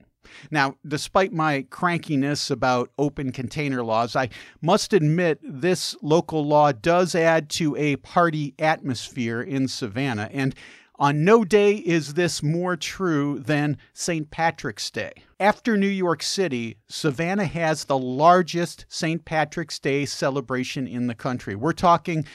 Now, 0.51 0.75
despite 0.87 1.33
my 1.33 1.65
crankiness 1.69 2.51
about 2.51 2.91
open 2.97 3.31
container 3.31 3.83
laws, 3.83 4.15
I 4.15 4.29
must 4.61 4.93
admit 4.93 5.39
this 5.43 5.95
local 6.01 6.45
law 6.45 6.71
does 6.71 7.15
add 7.15 7.49
to 7.51 7.75
a 7.75 7.95
party 7.97 8.53
atmosphere 8.59 9.41
in 9.41 9.67
Savannah. 9.67 10.29
And 10.31 10.55
on 10.97 11.25
no 11.25 11.43
day 11.43 11.75
is 11.75 12.13
this 12.13 12.41
more 12.41 12.77
true 12.77 13.39
than 13.39 13.77
St. 13.93 14.31
Patrick's 14.31 14.89
Day. 14.89 15.11
After 15.39 15.75
New 15.75 15.87
York 15.87 16.23
City, 16.23 16.77
Savannah 16.87 17.45
has 17.45 17.85
the 17.85 17.97
largest 17.97 18.85
St. 18.87 19.25
Patrick's 19.25 19.77
Day 19.77 20.05
celebration 20.05 20.87
in 20.87 21.07
the 21.07 21.15
country. 21.15 21.55
We're 21.55 21.73
talking 21.73 22.25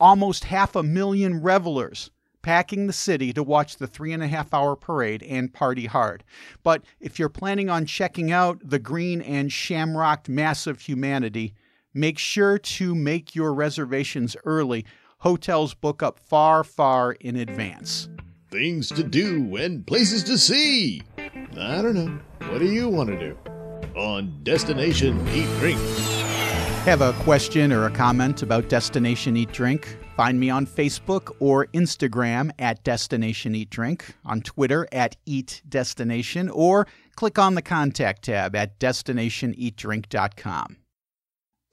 almost 0.00 0.44
half 0.44 0.74
a 0.74 0.82
million 0.82 1.40
revelers 1.42 2.10
packing 2.48 2.86
the 2.86 2.94
city 2.94 3.30
to 3.30 3.42
watch 3.42 3.76
the 3.76 3.86
three 3.86 4.10
and 4.10 4.22
a 4.22 4.26
half 4.26 4.54
hour 4.54 4.74
parade 4.74 5.22
and 5.24 5.52
party 5.52 5.84
hard. 5.84 6.24
But 6.62 6.82
if 6.98 7.18
you're 7.18 7.28
planning 7.28 7.68
on 7.68 7.84
checking 7.84 8.32
out 8.32 8.58
the 8.64 8.78
green 8.78 9.20
and 9.20 9.52
shamrocked 9.52 10.30
mass 10.30 10.66
of 10.66 10.80
humanity, 10.80 11.52
make 11.92 12.18
sure 12.18 12.56
to 12.56 12.94
make 12.94 13.34
your 13.34 13.52
reservations 13.52 14.34
early. 14.46 14.86
Hotels 15.18 15.74
book 15.74 16.02
up 16.02 16.18
far, 16.18 16.64
far 16.64 17.12
in 17.20 17.36
advance. 17.36 18.08
Things 18.50 18.88
to 18.92 19.02
do 19.02 19.54
and 19.56 19.86
places 19.86 20.24
to 20.24 20.38
see. 20.38 21.02
I 21.18 21.82
don't 21.82 21.92
know. 21.92 22.18
What 22.48 22.60
do 22.60 22.72
you 22.72 22.88
want 22.88 23.10
to 23.10 23.18
do? 23.18 23.36
On 23.94 24.40
Destination 24.42 25.20
Eat 25.34 25.50
Drink. 25.58 25.78
Have 26.86 27.02
a 27.02 27.12
question 27.24 27.74
or 27.74 27.84
a 27.84 27.90
comment 27.90 28.42
about 28.42 28.70
Destination 28.70 29.36
Eat 29.36 29.52
Drink? 29.52 29.98
Find 30.18 30.40
me 30.40 30.50
on 30.50 30.66
Facebook 30.66 31.30
or 31.38 31.68
Instagram 31.68 32.50
at 32.58 32.82
Destination 32.82 33.54
Eat 33.54 33.70
Drink, 33.70 34.16
on 34.24 34.40
Twitter 34.40 34.88
at 34.90 35.16
Eat 35.26 35.62
Destination, 35.68 36.50
or 36.50 36.88
click 37.14 37.38
on 37.38 37.54
the 37.54 37.62
contact 37.62 38.24
tab 38.24 38.56
at 38.56 38.80
destinationeatdrink.com. 38.80 40.76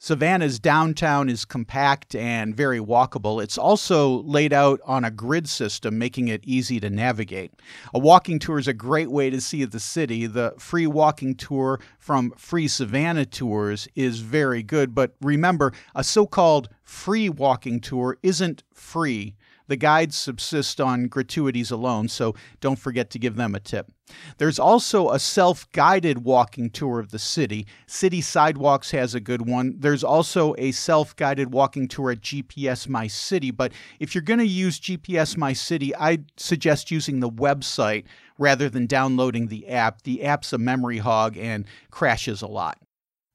Savannah's 0.05 0.59
downtown 0.59 1.29
is 1.29 1.45
compact 1.45 2.13
and 2.13 2.55
very 2.55 2.77
walkable. 2.77 3.41
It's 3.41 3.57
also 3.57 4.21
laid 4.21 4.53
out 4.53 4.79
on 4.85 5.03
a 5.03 5.09
grid 5.09 5.49
system, 5.49 5.97
making 5.97 6.27
it 6.27 6.43
easy 6.43 6.79
to 6.81 6.91
navigate. 6.91 7.53
A 7.91 7.97
walking 7.97 8.37
tour 8.37 8.59
is 8.59 8.67
a 8.67 8.73
great 8.73 9.09
way 9.09 9.31
to 9.31 9.41
see 9.41 9.65
the 9.65 9.79
city. 9.79 10.27
The 10.27 10.53
free 10.59 10.85
walking 10.85 11.33
tour 11.33 11.79
from 11.97 12.29
Free 12.37 12.67
Savannah 12.67 13.25
Tours 13.25 13.87
is 13.95 14.19
very 14.19 14.61
good, 14.61 14.93
but 14.93 15.15
remember, 15.21 15.73
a 15.95 16.03
so 16.03 16.27
called 16.27 16.69
free 16.83 17.27
walking 17.27 17.79
tour 17.79 18.19
isn't 18.21 18.61
free. 18.75 19.33
The 19.67 19.75
guides 19.75 20.15
subsist 20.15 20.79
on 20.79 21.07
gratuities 21.07 21.71
alone, 21.71 22.07
so 22.07 22.35
don't 22.61 22.79
forget 22.79 23.09
to 23.11 23.19
give 23.19 23.35
them 23.35 23.55
a 23.55 23.59
tip. 23.59 23.91
There's 24.37 24.59
also 24.59 25.09
a 25.09 25.19
self 25.19 25.71
guided 25.71 26.23
walking 26.23 26.69
tour 26.69 26.99
of 26.99 27.09
the 27.09 27.19
city. 27.19 27.65
City 27.87 28.21
Sidewalks 28.21 28.91
has 28.91 29.15
a 29.15 29.19
good 29.19 29.47
one. 29.47 29.75
There's 29.79 30.03
also 30.03 30.53
a 30.57 30.71
self 30.71 31.15
guided 31.15 31.51
walking 31.51 31.87
tour 31.87 32.11
at 32.11 32.21
GPS 32.21 32.87
My 32.87 33.07
City, 33.07 33.49
but 33.49 33.71
if 33.99 34.13
you're 34.13 34.21
going 34.21 34.39
to 34.39 34.45
use 34.45 34.79
GPS 34.79 35.37
My 35.37 35.53
City, 35.53 35.95
I'd 35.95 36.25
suggest 36.37 36.91
using 36.91 37.19
the 37.19 37.29
website 37.29 38.05
rather 38.37 38.69
than 38.69 38.85
downloading 38.85 39.47
the 39.47 39.67
app. 39.67 40.03
The 40.03 40.23
app's 40.23 40.53
a 40.53 40.57
memory 40.57 40.99
hog 40.99 41.37
and 41.37 41.65
crashes 41.89 42.41
a 42.41 42.47
lot. 42.47 42.77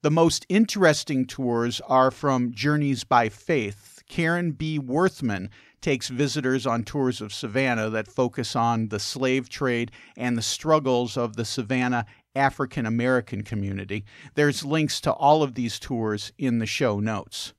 The 0.03 0.11
most 0.11 0.47
interesting 0.49 1.27
tours 1.27 1.81
are 1.87 2.11
from 2.11 2.53
Journeys 2.53 3.05
by 3.05 3.29
Faith. 3.29 4.03
Karen 4.09 4.53
B. 4.53 4.79
Worthman 4.79 5.51
takes 5.81 6.09
visitors 6.09 6.67
on 6.67 6.85
tours 6.85 7.21
of 7.21 7.33
Savannah 7.33 7.91
that 7.91 8.09
focus 8.09 8.55
on 8.55 8.89
the 8.89 8.99
slave 8.99 9.49
trade 9.49 9.91
and 10.17 10.37
the 10.37 10.43
struggles 10.43 11.17
of 11.17 11.37
the 11.37 11.45
Savannah 11.45 12.07
African 12.35 12.87
American 12.87 13.43
community. 13.43 14.05
There's 14.35 14.65
links 14.65 15.01
to 15.03 15.13
all 15.13 15.43
of 15.43 15.55
these 15.55 15.79
tours 15.79 16.33
in 16.39 16.59
the 16.59 16.67
show 16.67 17.01
notes. 17.01 17.55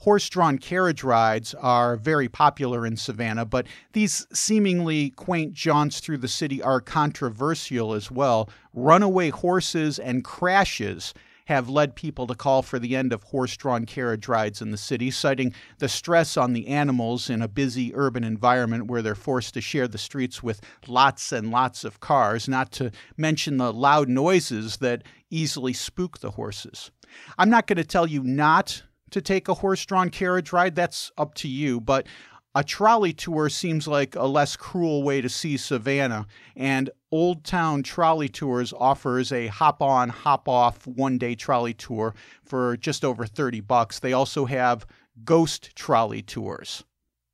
Horse 0.00 0.28
drawn 0.28 0.58
carriage 0.58 1.02
rides 1.02 1.54
are 1.54 1.96
very 1.96 2.28
popular 2.28 2.86
in 2.86 2.96
Savannah, 2.96 3.46
but 3.46 3.66
these 3.92 4.26
seemingly 4.32 5.10
quaint 5.10 5.54
jaunts 5.54 6.00
through 6.00 6.18
the 6.18 6.28
city 6.28 6.62
are 6.62 6.82
controversial 6.82 7.94
as 7.94 8.10
well. 8.10 8.50
Runaway 8.74 9.30
horses 9.30 9.98
and 9.98 10.22
crashes 10.22 11.14
have 11.46 11.68
led 11.68 11.96
people 11.96 12.26
to 12.26 12.34
call 12.34 12.62
for 12.62 12.78
the 12.78 12.94
end 12.94 13.12
of 13.12 13.22
horse 13.24 13.56
drawn 13.56 13.86
carriage 13.86 14.28
rides 14.28 14.60
in 14.60 14.70
the 14.70 14.76
city, 14.76 15.10
citing 15.10 15.54
the 15.78 15.88
stress 15.88 16.36
on 16.36 16.52
the 16.52 16.68
animals 16.68 17.30
in 17.30 17.42
a 17.42 17.48
busy 17.48 17.92
urban 17.94 18.24
environment 18.24 18.86
where 18.86 19.02
they're 19.02 19.14
forced 19.14 19.54
to 19.54 19.60
share 19.60 19.88
the 19.88 19.98
streets 19.98 20.42
with 20.42 20.60
lots 20.86 21.32
and 21.32 21.50
lots 21.50 21.84
of 21.84 22.00
cars, 22.00 22.48
not 22.48 22.70
to 22.72 22.90
mention 23.16 23.56
the 23.56 23.72
loud 23.72 24.08
noises 24.08 24.78
that 24.78 25.02
easily 25.30 25.72
spook 25.72 26.18
the 26.18 26.32
horses. 26.32 26.90
I'm 27.38 27.50
not 27.50 27.66
going 27.66 27.76
to 27.76 27.84
tell 27.84 28.06
you 28.06 28.22
not 28.22 28.82
to 29.10 29.20
take 29.20 29.48
a 29.48 29.54
horse 29.54 29.84
drawn 29.86 30.10
carriage 30.10 30.52
ride, 30.52 30.74
that's 30.74 31.12
up 31.16 31.34
to 31.34 31.48
you, 31.48 31.80
but 31.80 32.06
a 32.56 32.64
trolley 32.64 33.12
tour 33.12 33.50
seems 33.50 33.86
like 33.86 34.16
a 34.16 34.24
less 34.24 34.56
cruel 34.56 35.02
way 35.02 35.20
to 35.20 35.28
see 35.28 35.58
Savannah, 35.58 36.26
and 36.56 36.88
Old 37.12 37.44
Town 37.44 37.82
Trolley 37.82 38.30
Tours 38.30 38.72
offers 38.72 39.30
a 39.30 39.48
hop 39.48 39.82
on, 39.82 40.08
hop 40.08 40.48
off 40.48 40.86
one 40.86 41.18
day 41.18 41.34
trolley 41.34 41.74
tour 41.74 42.14
for 42.42 42.78
just 42.78 43.04
over 43.04 43.26
30 43.26 43.60
bucks. 43.60 43.98
They 43.98 44.14
also 44.14 44.46
have 44.46 44.86
ghost 45.22 45.76
trolley 45.76 46.22
tours. 46.22 46.82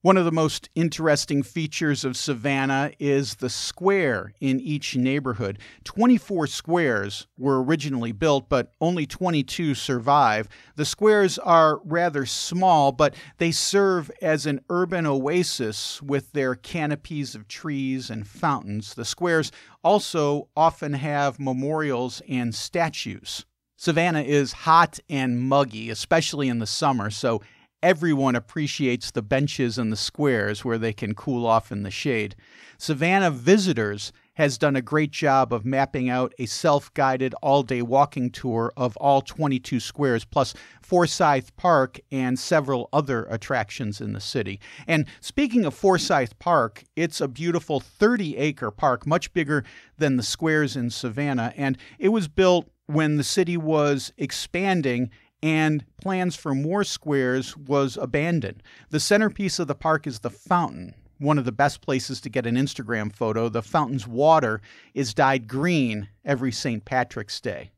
One 0.03 0.17
of 0.17 0.25
the 0.25 0.33
most 0.33 0.69
interesting 0.75 1.45
features 1.45 2.05
of 2.05 2.17
Savannah 2.17 2.91
is 2.99 3.37
the 3.37 3.49
square 3.49 4.35
in 4.41 4.59
each 4.59 4.97
neighborhood. 4.97 5.61
24 5.85 6.49
squares 6.49 7.29
were 7.39 7.63
originally 7.63 8.11
built, 8.11 8.49
but 8.49 8.73
only 8.81 9.07
22 9.07 9.77
survive. 9.77 10.49
The 10.75 10.85
squares 10.85 11.39
are 11.39 11.79
rather 11.85 12.27
small, 12.27 12.91
but 12.91 13.15
they 13.39 13.53
serve 13.53 14.11
as 14.21 14.45
an 14.45 14.63
urban 14.69 15.07
oasis 15.07 16.03
with 16.03 16.33
their 16.33 16.57
canopies 16.57 17.37
of 17.37 17.47
trees 17.47 18.11
and 18.11 18.27
fountains. 18.27 18.95
The 18.95 19.05
squares 19.05 19.53
also 19.85 20.49
often 20.57 20.95
have 20.95 21.39
memorials 21.39 22.21
and 22.29 22.53
statues. 22.53 23.47
Savannah 23.77 24.23
is 24.23 24.53
hot 24.53 24.99
and 25.09 25.41
muggy, 25.41 25.91
especially 25.91 26.49
in 26.49 26.59
the 26.59 26.67
summer, 26.67 27.09
so 27.09 27.41
everyone 27.83 28.37
appreciates 28.37 29.11
the 29.11 29.23
benches 29.23 29.79
and 29.79 29.91
the 29.91 29.97
squares 29.97 30.65
where 30.65 30.79
they 30.79 30.93
can 30.93 31.15
cool 31.15 31.47
off 31.47 31.73
in 31.73 31.83
the 31.83 31.91
shade. 31.91 32.37
Savannah 32.79 33.31
Visitors 33.31 34.13
has 34.35 34.57
done 34.57 34.77
a 34.77 34.83
great 34.83 35.11
job 35.11 35.53
of 35.53 35.65
mapping 35.65 36.09
out 36.09 36.33
a 36.39 36.47
self 36.47 36.93
guided 36.95 37.35
all 37.43 37.63
day 37.63 37.83
walking 37.83 38.31
tour 38.31 38.73
of 38.77 38.97
all 38.97 39.21
22 39.21 39.79
squares, 39.79 40.25
plus 40.25 40.55
Forsyth 40.81 41.55
Park 41.57 42.01
and 42.11 42.39
several 42.39 42.89
other 42.93 43.25
attractions 43.25 44.01
in 44.01 44.13
the 44.13 44.21
city. 44.21 44.59
And 44.87 45.07
speaking 45.21 45.65
of 45.65 45.75
Forsyth 45.75 46.39
Park, 46.39 46.85
it's 46.97 47.21
a 47.21 47.29
beautiful 47.29 47.81
30 47.81 48.37
acre 48.39 48.71
park, 48.71 49.07
much 49.07 49.33
bigger 49.33 49.65
than 49.99 50.17
the 50.17 50.23
squares 50.23 50.77
in 50.77 50.91
Savannah, 50.91 51.53
and 51.57 51.77
it 51.99 52.09
was 52.09 52.29
built 52.29 52.69
when 52.87 53.17
the 53.17 53.25
city 53.25 53.57
was 53.57 54.13
expanding 54.19 55.11
and 55.43 55.85
plans 56.01 56.37
for 56.37 56.55
more 56.55 56.85
squares 56.85 57.57
was 57.57 57.97
abandoned. 57.97 58.63
The 58.91 59.01
centerpiece 59.01 59.59
of 59.59 59.67
the 59.67 59.75
park 59.75 60.07
is 60.07 60.21
the 60.21 60.31
fountain. 60.31 60.95
One 61.19 61.39
of 61.39 61.45
the 61.45 61.53
best 61.53 61.81
places 61.81 62.21
to 62.23 62.29
get 62.29 62.47
an 62.47 62.57
Instagram 62.57 63.15
photo. 63.15 63.49
The 63.49 63.63
fountain's 63.63 64.07
water 64.07 64.61
is 64.95 65.15
dyed 65.15 65.49
green 65.49 66.09
every 66.25 66.53
St. 66.53 66.85
Patrick's 66.85 67.41
Day. 67.41 67.71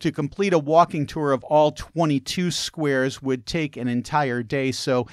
To 0.00 0.12
complete 0.12 0.52
a 0.52 0.58
walking 0.58 1.06
tour 1.06 1.32
of 1.32 1.44
all 1.44 1.70
22 1.70 2.50
squares 2.50 3.22
would 3.22 3.46
take 3.46 3.76
an 3.76 3.88
entire 3.88 4.42
day, 4.42 4.72
so 4.72 5.06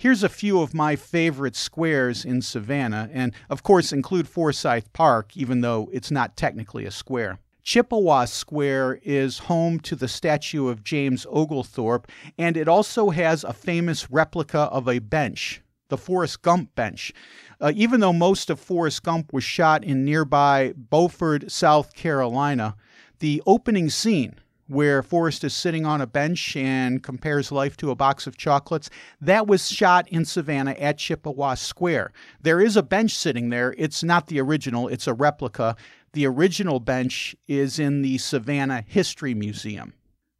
Here's 0.00 0.22
a 0.22 0.28
few 0.28 0.60
of 0.60 0.74
my 0.74 0.94
favorite 0.94 1.56
squares 1.56 2.24
in 2.24 2.40
Savannah, 2.40 3.10
and 3.12 3.34
of 3.50 3.64
course 3.64 3.92
include 3.92 4.28
Forsyth 4.28 4.92
Park, 4.92 5.36
even 5.36 5.60
though 5.60 5.90
it's 5.92 6.12
not 6.12 6.36
technically 6.36 6.84
a 6.84 6.92
square. 6.92 7.40
Chippewa 7.68 8.24
Square 8.24 9.00
is 9.02 9.40
home 9.40 9.78
to 9.80 9.94
the 9.94 10.08
statue 10.08 10.68
of 10.68 10.82
James 10.82 11.26
Oglethorpe, 11.28 12.10
and 12.38 12.56
it 12.56 12.66
also 12.66 13.10
has 13.10 13.44
a 13.44 13.52
famous 13.52 14.10
replica 14.10 14.60
of 14.60 14.88
a 14.88 15.00
bench, 15.00 15.60
the 15.90 15.98
Forrest 15.98 16.40
Gump 16.40 16.74
bench. 16.74 17.12
Uh, 17.60 17.70
even 17.76 18.00
though 18.00 18.14
most 18.14 18.48
of 18.48 18.58
Forrest 18.58 19.02
Gump 19.02 19.34
was 19.34 19.44
shot 19.44 19.84
in 19.84 20.02
nearby 20.02 20.72
Beaufort, 20.78 21.50
South 21.52 21.92
Carolina, 21.92 22.74
the 23.18 23.42
opening 23.44 23.90
scene 23.90 24.36
where 24.68 25.02
Forrest 25.02 25.44
is 25.44 25.54
sitting 25.54 25.84
on 25.84 26.00
a 26.00 26.06
bench 26.06 26.54
and 26.54 27.02
compares 27.02 27.50
life 27.50 27.76
to 27.78 27.90
a 27.90 27.94
box 27.94 28.26
of 28.26 28.36
chocolates. 28.36 28.90
That 29.20 29.46
was 29.46 29.70
shot 29.70 30.06
in 30.08 30.24
Savannah 30.24 30.76
at 30.78 30.98
Chippewa 30.98 31.54
Square. 31.54 32.12
There 32.40 32.60
is 32.60 32.76
a 32.76 32.82
bench 32.82 33.14
sitting 33.14 33.48
there. 33.48 33.74
It's 33.78 34.04
not 34.04 34.26
the 34.26 34.40
original, 34.40 34.88
it's 34.88 35.06
a 35.06 35.14
replica. 35.14 35.74
The 36.12 36.26
original 36.26 36.80
bench 36.80 37.36
is 37.46 37.78
in 37.78 38.02
the 38.02 38.18
Savannah 38.18 38.82
History 38.86 39.34
Museum. 39.34 39.92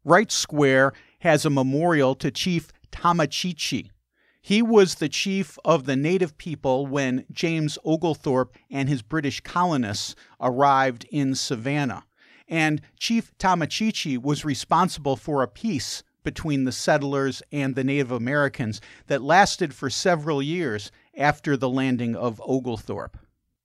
Wright 0.03 0.31
Square 0.31 0.93
has 1.19 1.45
a 1.45 1.49
memorial 1.49 2.15
to 2.15 2.31
Chief 2.31 2.71
Tomochichi. 2.91 3.89
He 4.41 4.61
was 4.61 4.95
the 4.95 5.09
chief 5.09 5.59
of 5.63 5.85
the 5.85 5.95
native 5.95 6.37
people 6.37 6.87
when 6.87 7.25
James 7.31 7.77
Oglethorpe 7.83 8.55
and 8.71 8.89
his 8.89 9.03
British 9.03 9.41
colonists 9.41 10.15
arrived 10.41 11.05
in 11.11 11.35
Savannah. 11.35 12.05
And 12.47 12.81
Chief 12.97 13.31
Tomochichi 13.37 14.17
was 14.17 14.43
responsible 14.43 15.15
for 15.15 15.43
a 15.43 15.47
peace 15.47 16.03
between 16.23 16.63
the 16.63 16.71
settlers 16.71 17.43
and 17.51 17.75
the 17.75 17.83
Native 17.83 18.11
Americans 18.11 18.81
that 19.05 19.21
lasted 19.21 19.73
for 19.73 19.89
several 19.89 20.41
years 20.41 20.91
after 21.15 21.55
the 21.55 21.69
landing 21.69 22.15
of 22.15 22.41
Oglethorpe. 22.43 23.17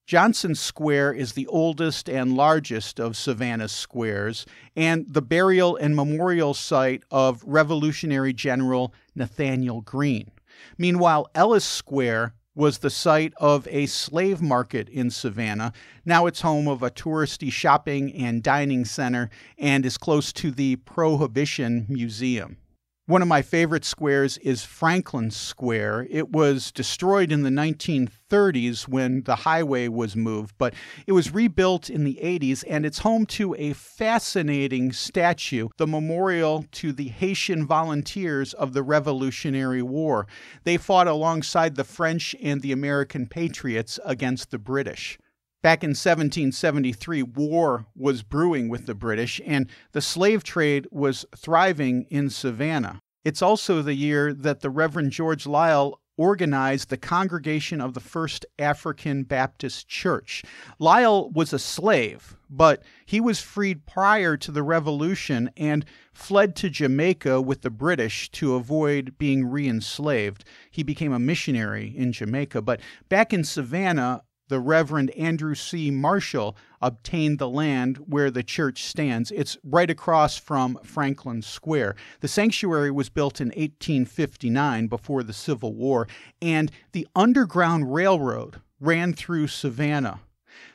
Johnson 0.06 0.54
Square 0.54 1.14
is 1.14 1.32
the 1.32 1.46
oldest 1.46 2.10
and 2.10 2.36
largest 2.36 3.00
of 3.00 3.16
Savannah's 3.16 3.72
squares, 3.72 4.44
and 4.76 5.06
the 5.08 5.22
burial 5.22 5.76
and 5.76 5.96
memorial 5.96 6.52
site 6.52 7.02
of 7.10 7.42
Revolutionary 7.46 8.34
General 8.34 8.92
Nathanael 9.14 9.80
Greene. 9.80 10.30
Meanwhile, 10.76 11.30
Ellis 11.34 11.64
Square 11.64 12.34
was 12.54 12.78
the 12.78 12.90
site 12.90 13.32
of 13.38 13.66
a 13.70 13.86
slave 13.86 14.42
market 14.42 14.90
in 14.90 15.10
Savannah. 15.10 15.72
Now 16.04 16.26
it's 16.26 16.42
home 16.42 16.68
of 16.68 16.82
a 16.82 16.90
touristy 16.90 17.50
shopping 17.50 18.14
and 18.14 18.42
dining 18.42 18.84
center 18.84 19.30
and 19.58 19.86
is 19.86 19.96
close 19.96 20.32
to 20.34 20.50
the 20.50 20.76
Prohibition 20.76 21.86
Museum. 21.88 22.58
One 23.06 23.20
of 23.20 23.28
my 23.28 23.42
favorite 23.42 23.84
squares 23.84 24.38
is 24.38 24.64
Franklin 24.64 25.30
Square. 25.30 26.06
It 26.08 26.30
was 26.30 26.72
destroyed 26.72 27.32
in 27.32 27.42
the 27.42 27.50
1930s 27.50 28.88
when 28.88 29.24
the 29.24 29.36
highway 29.36 29.88
was 29.88 30.16
moved, 30.16 30.54
but 30.56 30.72
it 31.06 31.12
was 31.12 31.34
rebuilt 31.34 31.90
in 31.90 32.04
the 32.04 32.18
80s 32.22 32.64
and 32.66 32.86
it's 32.86 33.00
home 33.00 33.26
to 33.26 33.54
a 33.56 33.74
fascinating 33.74 34.90
statue, 34.90 35.68
the 35.76 35.86
memorial 35.86 36.64
to 36.72 36.92
the 36.92 37.08
Haitian 37.08 37.66
volunteers 37.66 38.54
of 38.54 38.72
the 38.72 38.82
Revolutionary 38.82 39.82
War. 39.82 40.26
They 40.62 40.78
fought 40.78 41.06
alongside 41.06 41.74
the 41.74 41.84
French 41.84 42.34
and 42.42 42.62
the 42.62 42.72
American 42.72 43.26
patriots 43.26 44.00
against 44.06 44.50
the 44.50 44.58
British. 44.58 45.18
Back 45.64 45.82
in 45.82 45.92
1773, 45.92 47.22
war 47.22 47.86
was 47.96 48.22
brewing 48.22 48.68
with 48.68 48.84
the 48.84 48.94
British, 48.94 49.40
and 49.46 49.66
the 49.92 50.02
slave 50.02 50.44
trade 50.44 50.86
was 50.90 51.24
thriving 51.34 52.04
in 52.10 52.28
Savannah. 52.28 53.00
It's 53.24 53.40
also 53.40 53.80
the 53.80 53.94
year 53.94 54.34
that 54.34 54.60
the 54.60 54.68
Reverend 54.68 55.12
George 55.12 55.44
Liele 55.44 55.94
organized 56.18 56.90
the 56.90 56.98
Congregation 56.98 57.80
of 57.80 57.94
the 57.94 58.00
First 58.00 58.44
African 58.58 59.22
Baptist 59.22 59.88
Church. 59.88 60.42
Lyle 60.78 61.30
was 61.30 61.54
a 61.54 61.58
slave, 61.58 62.36
but 62.50 62.82
he 63.06 63.18
was 63.18 63.40
freed 63.40 63.86
prior 63.86 64.36
to 64.36 64.52
the 64.52 64.62
Revolution 64.62 65.50
and 65.56 65.86
fled 66.12 66.54
to 66.56 66.68
Jamaica 66.68 67.40
with 67.40 67.62
the 67.62 67.70
British 67.70 68.30
to 68.32 68.54
avoid 68.54 69.16
being 69.16 69.46
re 69.46 69.66
enslaved. 69.66 70.44
He 70.70 70.82
became 70.82 71.14
a 71.14 71.18
missionary 71.18 71.94
in 71.96 72.12
Jamaica, 72.12 72.60
but 72.60 72.82
back 73.08 73.32
in 73.32 73.44
Savannah, 73.44 74.24
the 74.48 74.60
Reverend 74.60 75.10
Andrew 75.10 75.54
C. 75.54 75.90
Marshall 75.90 76.56
obtained 76.80 77.38
the 77.38 77.48
land 77.48 77.96
where 78.06 78.30
the 78.30 78.42
church 78.42 78.84
stands. 78.84 79.30
It's 79.30 79.56
right 79.64 79.90
across 79.90 80.36
from 80.36 80.78
Franklin 80.82 81.42
Square. 81.42 81.96
The 82.20 82.28
sanctuary 82.28 82.90
was 82.90 83.08
built 83.08 83.40
in 83.40 83.48
1859 83.48 84.86
before 84.86 85.22
the 85.22 85.32
Civil 85.32 85.74
War, 85.74 86.06
and 86.42 86.70
the 86.92 87.06
Underground 87.16 87.92
Railroad 87.94 88.60
ran 88.80 89.14
through 89.14 89.46
Savannah. 89.46 90.20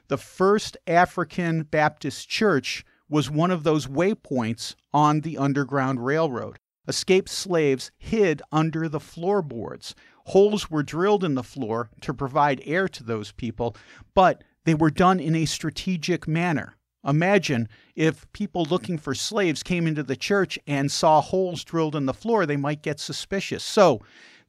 The 0.07 0.17
first 0.17 0.75
African 0.87 1.63
Baptist 1.63 2.27
church 2.27 2.83
was 3.07 3.29
one 3.29 3.51
of 3.51 3.63
those 3.63 3.87
waypoints 3.87 4.75
on 4.93 5.21
the 5.21 5.37
Underground 5.37 6.03
Railroad. 6.03 6.57
Escaped 6.87 7.29
slaves 7.29 7.91
hid 7.97 8.41
under 8.51 8.89
the 8.89 8.99
floorboards. 8.99 9.93
Holes 10.29 10.69
were 10.69 10.83
drilled 10.83 11.23
in 11.23 11.33
the 11.33 11.41
floor 11.41 11.89
to 12.01 12.13
provide 12.13 12.61
air 12.63 12.87
to 12.87 13.03
those 13.03 13.31
people, 13.31 13.75
but 14.13 14.43
they 14.63 14.75
were 14.75 14.91
done 14.91 15.19
in 15.19 15.33
a 15.33 15.45
strategic 15.45 16.27
manner. 16.27 16.75
Imagine 17.03 17.67
if 17.95 18.31
people 18.31 18.63
looking 18.65 18.99
for 18.99 19.15
slaves 19.15 19.63
came 19.63 19.87
into 19.87 20.03
the 20.03 20.15
church 20.15 20.59
and 20.67 20.91
saw 20.91 21.19
holes 21.19 21.63
drilled 21.63 21.95
in 21.95 22.05
the 22.05 22.13
floor, 22.13 22.45
they 22.45 22.57
might 22.57 22.83
get 22.83 22.99
suspicious. 22.99 23.63
So, 23.63 24.01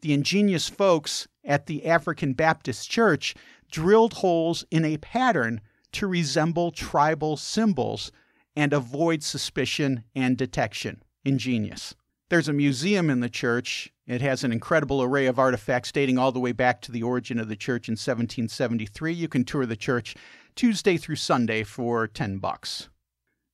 the 0.03 0.13
ingenious 0.13 0.69
folks 0.69 1.27
at 1.45 1.65
the 1.65 1.87
African 1.87 2.35
Baptist 2.35 2.91
Church 2.91 3.35
drilled 3.71 4.13
holes 4.13 4.67
in 4.71 4.85
a 4.85 4.99
pattern 4.99 5.63
to 5.93 6.07
resemble 6.07 6.73
tribal 6.73 7.39
symbols 7.39 8.13
and 8.55 8.75
avoid 8.75 9.23
suspicion 9.23 10.05
and 10.15 10.37
detection. 10.37 11.03
Ingenious. 11.25 11.95
There's 12.31 12.49
a 12.49 12.53
museum 12.53 13.11
in 13.11 13.19
the 13.19 13.29
church. 13.29 13.93
It 14.07 14.21
has 14.21 14.45
an 14.45 14.53
incredible 14.53 15.03
array 15.03 15.27
of 15.27 15.41
artifacts 15.41 15.91
dating 15.91 16.17
all 16.17 16.31
the 16.31 16.39
way 16.39 16.53
back 16.53 16.81
to 16.83 16.93
the 16.93 17.03
origin 17.03 17.41
of 17.41 17.49
the 17.49 17.57
church 17.57 17.89
in 17.89 17.95
1773. 17.95 19.13
You 19.13 19.27
can 19.27 19.43
tour 19.43 19.67
the 19.67 19.75
church 19.75 20.15
Tuesday 20.55 20.97
through 20.97 21.17
Sunday 21.17 21.65
for 21.65 22.07
10 22.07 22.39
bucks. 22.39 22.89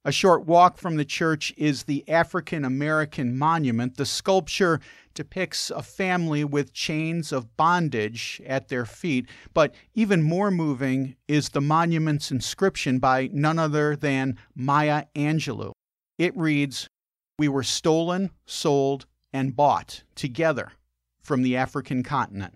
A 0.04 0.12
short 0.12 0.44
walk 0.44 0.76
from 0.76 0.96
the 0.96 1.06
church 1.06 1.54
is 1.56 1.84
the 1.84 2.06
African 2.06 2.66
American 2.66 3.38
Monument. 3.38 3.96
The 3.96 4.04
sculpture 4.04 4.80
depicts 5.14 5.70
a 5.70 5.80
family 5.80 6.44
with 6.44 6.74
chains 6.74 7.32
of 7.32 7.56
bondage 7.56 8.42
at 8.46 8.68
their 8.68 8.84
feet, 8.84 9.26
but 9.54 9.74
even 9.94 10.22
more 10.22 10.50
moving 10.50 11.16
is 11.26 11.48
the 11.48 11.62
monument's 11.62 12.30
inscription 12.30 12.98
by 12.98 13.30
none 13.32 13.58
other 13.58 13.96
than 13.96 14.36
Maya 14.54 15.04
Angelou. 15.14 15.72
It 16.18 16.36
reads, 16.36 16.88
we 17.38 17.48
were 17.48 17.62
stolen, 17.62 18.30
sold, 18.46 19.06
and 19.32 19.56
bought 19.56 20.02
together 20.14 20.72
from 21.20 21.42
the 21.42 21.56
African 21.56 22.02
continent. 22.02 22.54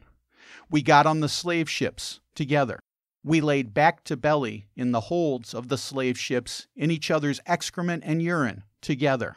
We 0.70 0.82
got 0.82 1.06
on 1.06 1.20
the 1.20 1.28
slave 1.28 1.68
ships 1.68 2.20
together. 2.34 2.80
We 3.22 3.40
laid 3.40 3.74
back 3.74 4.04
to 4.04 4.16
belly 4.16 4.68
in 4.74 4.92
the 4.92 5.02
holds 5.02 5.52
of 5.52 5.68
the 5.68 5.76
slave 5.76 6.18
ships 6.18 6.66
in 6.74 6.90
each 6.90 7.10
other's 7.10 7.40
excrement 7.46 8.02
and 8.06 8.22
urine 8.22 8.62
together. 8.80 9.36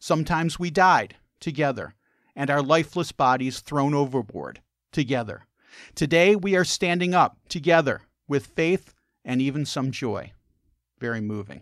Sometimes 0.00 0.58
we 0.58 0.70
died 0.70 1.16
together, 1.38 1.94
and 2.34 2.50
our 2.50 2.62
lifeless 2.62 3.12
bodies 3.12 3.60
thrown 3.60 3.94
overboard 3.94 4.60
together. 4.90 5.46
Today 5.94 6.34
we 6.34 6.56
are 6.56 6.64
standing 6.64 7.14
up 7.14 7.36
together 7.48 8.00
with 8.26 8.46
faith 8.46 8.94
and 9.24 9.40
even 9.40 9.64
some 9.64 9.92
joy. 9.92 10.32
Very 10.98 11.20
moving. 11.20 11.60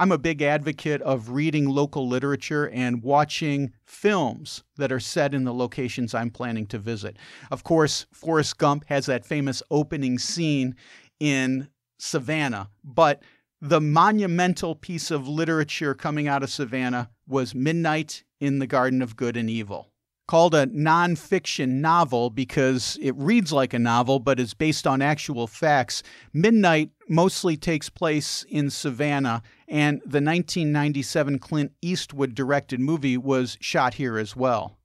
I'm 0.00 0.12
a 0.12 0.18
big 0.18 0.42
advocate 0.42 1.02
of 1.02 1.30
reading 1.30 1.68
local 1.68 2.06
literature 2.06 2.68
and 2.68 3.02
watching 3.02 3.72
films 3.84 4.62
that 4.76 4.92
are 4.92 5.00
set 5.00 5.34
in 5.34 5.42
the 5.42 5.52
locations 5.52 6.14
I'm 6.14 6.30
planning 6.30 6.66
to 6.68 6.78
visit. 6.78 7.16
Of 7.50 7.64
course, 7.64 8.06
Forrest 8.12 8.58
Gump 8.58 8.84
has 8.88 9.06
that 9.06 9.26
famous 9.26 9.60
opening 9.70 10.18
scene 10.18 10.76
in 11.18 11.68
Savannah, 11.98 12.70
but 12.84 13.22
the 13.60 13.80
monumental 13.80 14.76
piece 14.76 15.10
of 15.10 15.26
literature 15.26 15.94
coming 15.94 16.28
out 16.28 16.44
of 16.44 16.50
Savannah 16.50 17.10
was 17.26 17.54
Midnight 17.54 18.22
in 18.38 18.60
the 18.60 18.68
Garden 18.68 19.02
of 19.02 19.16
Good 19.16 19.36
and 19.36 19.50
Evil 19.50 19.88
called 20.28 20.54
a 20.54 20.66
nonfiction 20.66 21.80
novel 21.80 22.30
because 22.30 22.96
it 23.00 23.16
reads 23.16 23.52
like 23.52 23.74
a 23.74 23.78
novel 23.78 24.20
but 24.20 24.38
is 24.38 24.54
based 24.54 24.86
on 24.86 25.02
actual 25.02 25.48
facts. 25.48 26.02
Midnight 26.32 26.90
mostly 27.08 27.56
takes 27.56 27.88
place 27.88 28.44
in 28.48 28.70
Savannah, 28.70 29.42
and 29.66 30.00
the 30.02 30.20
1997 30.20 31.38
Clint 31.40 31.72
Eastwood 31.82 32.34
directed 32.34 32.78
movie 32.78 33.16
was 33.16 33.56
shot 33.60 33.94
here 33.94 34.18
as 34.18 34.36
well. 34.36 34.78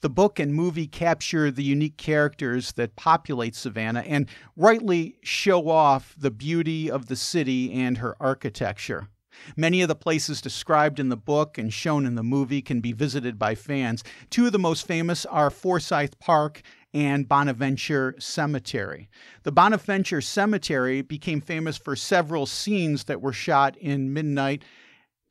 The 0.00 0.08
book 0.08 0.38
and 0.38 0.54
movie 0.54 0.86
capture 0.86 1.50
the 1.50 1.64
unique 1.64 1.96
characters 1.96 2.72
that 2.74 2.94
populate 2.94 3.56
Savannah 3.56 4.04
and 4.06 4.28
rightly 4.56 5.16
show 5.24 5.68
off 5.68 6.14
the 6.16 6.30
beauty 6.30 6.88
of 6.88 7.06
the 7.06 7.16
city 7.16 7.72
and 7.72 7.98
her 7.98 8.16
architecture. 8.20 9.08
Many 9.56 9.82
of 9.82 9.88
the 9.88 9.94
places 9.94 10.40
described 10.40 10.98
in 10.98 11.08
the 11.08 11.16
book 11.16 11.58
and 11.58 11.72
shown 11.72 12.06
in 12.06 12.14
the 12.14 12.22
movie 12.22 12.62
can 12.62 12.80
be 12.80 12.92
visited 12.92 13.38
by 13.38 13.54
fans. 13.54 14.04
Two 14.30 14.46
of 14.46 14.52
the 14.52 14.58
most 14.58 14.86
famous 14.86 15.24
are 15.26 15.50
Forsyth 15.50 16.18
Park 16.18 16.62
and 16.94 17.28
Bonaventure 17.28 18.14
Cemetery. 18.18 19.08
The 19.42 19.52
Bonaventure 19.52 20.20
Cemetery 20.20 21.02
became 21.02 21.40
famous 21.40 21.76
for 21.76 21.94
several 21.96 22.46
scenes 22.46 23.04
that 23.04 23.20
were 23.20 23.32
shot 23.32 23.76
in 23.76 24.12
Midnight 24.12 24.64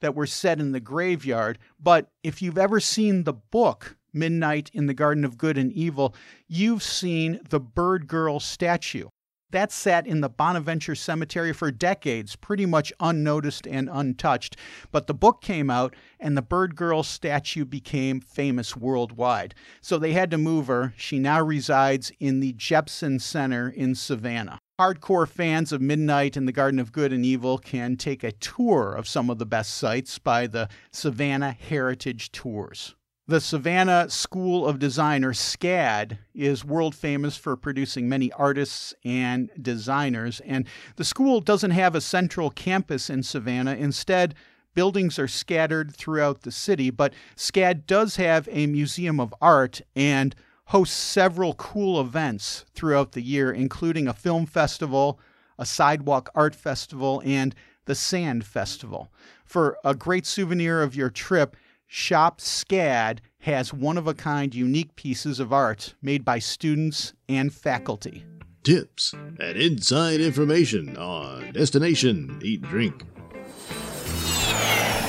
that 0.02 0.16
were 0.16 0.28
set 0.28 0.60
in 0.60 0.72
the 0.72 0.80
graveyard. 0.80 1.58
But 1.80 2.12
if 2.24 2.42
you've 2.42 2.58
ever 2.58 2.80
seen 2.80 3.24
the 3.24 3.34
book, 3.34 3.98
Midnight 4.14 4.72
in 4.74 4.88
the 4.88 4.94
Garden 4.94 5.26
of 5.26 5.38
Good 5.38 5.58
and 5.58 5.72
Evil, 5.72 6.16
you've 6.48 6.84
seen 6.84 7.40
the 7.50 7.60
Bird 7.60 8.08
Girl 8.08 8.40
statue. 8.40 9.10
That 9.52 9.72
sat 9.72 10.06
in 10.06 10.20
the 10.20 10.28
Bonaventure 10.28 10.94
Cemetery 10.94 11.54
for 11.54 11.72
decades, 11.72 12.36
pretty 12.36 12.66
much 12.66 12.92
unnoticed 13.00 13.66
and 13.66 13.90
untouched. 13.90 14.58
But 14.92 15.08
the 15.08 15.14
book 15.14 15.42
came 15.42 15.70
out, 15.70 15.96
and 16.20 16.36
the 16.36 16.42
Bird 16.42 16.76
Girl 16.76 17.02
statue 17.02 17.64
became 17.64 18.20
famous 18.20 18.76
worldwide. 18.76 19.56
So 19.80 19.98
they 19.98 20.12
had 20.12 20.32
to 20.32 20.38
move 20.38 20.68
her. 20.68 20.94
She 20.98 21.18
now 21.18 21.42
resides 21.42 22.12
in 22.20 22.42
the 22.42 22.52
Jepson 22.54 23.20
Center 23.20 23.70
in 23.70 23.96
Savannah. 23.96 24.60
Hardcore 24.78 25.28
fans 25.28 25.72
of 25.72 25.82
Midnight 25.82 26.36
in 26.36 26.46
the 26.46 26.52
Garden 26.52 26.80
of 26.80 26.92
Good 26.92 27.14
and 27.14 27.26
Evil 27.26 27.58
can 27.58 27.96
take 27.96 28.26
a 28.26 28.34
tour 28.34 28.94
of 28.94 29.08
some 29.08 29.30
of 29.30 29.40
the 29.40 29.46
best 29.46 29.76
sites 29.76 30.20
by 30.20 30.46
the 30.46 30.68
Savannah 30.92 31.54
Heritage 31.54 32.34
Tours. 32.34 32.97
The 33.30 33.42
Savannah 33.42 34.10
School 34.10 34.66
of 34.66 34.80
Design, 34.80 35.26
or 35.26 35.34
SCAD, 35.34 36.18
is 36.34 36.64
world 36.64 36.96
famous 36.96 37.36
for 37.36 37.58
producing 37.58 38.08
many 38.08 38.32
artists 38.32 38.94
and 39.04 39.50
designers. 39.62 40.40
And 40.46 40.66
the 40.96 41.04
school 41.04 41.42
doesn't 41.42 41.72
have 41.72 41.94
a 41.94 42.00
central 42.00 42.50
campus 42.50 43.10
in 43.10 43.24
Savannah. 43.24 43.76
Instead, 43.76 44.34
buildings 44.76 45.20
are 45.20 45.28
scattered 45.28 45.94
throughout 45.94 46.44
the 46.44 46.54
city. 46.54 46.90
But 46.90 47.14
SCAD 47.36 47.86
does 47.86 48.16
have 48.16 48.48
a 48.50 48.66
museum 48.66 49.20
of 49.20 49.36
art 49.42 49.82
and 49.94 50.34
hosts 50.68 50.96
several 50.96 51.54
cool 51.56 52.00
events 52.00 52.64
throughout 52.74 53.12
the 53.12 53.22
year, 53.22 53.52
including 53.52 54.08
a 54.08 54.14
film 54.14 54.46
festival, 54.46 55.20
a 55.60 55.66
sidewalk 55.66 56.30
art 56.34 56.56
festival, 56.56 57.22
and 57.26 57.54
the 57.84 57.96
Sand 57.96 58.46
Festival. 58.46 59.12
For 59.44 59.78
a 59.84 59.94
great 59.94 60.26
souvenir 60.26 60.82
of 60.82 60.96
your 60.96 61.10
trip, 61.10 61.58
Shop 61.90 62.42
SCAD 62.42 63.20
has 63.40 63.74
one 63.74 63.98
of 63.98 64.08
a 64.08 64.14
kind 64.14 64.54
unique 64.54 64.94
pieces 64.98 65.40
of 65.40 65.54
art 65.54 65.96
made 66.02 66.26
by 66.26 66.38
students 66.38 67.14
and 67.30 67.54
faculty. 67.54 68.26
Tips 68.64 69.14
and 69.14 69.56
inside 69.58 70.20
information 70.20 70.98
on 70.98 71.54
Destination 71.54 72.42
Eat 72.44 72.62
Drink. 72.64 73.06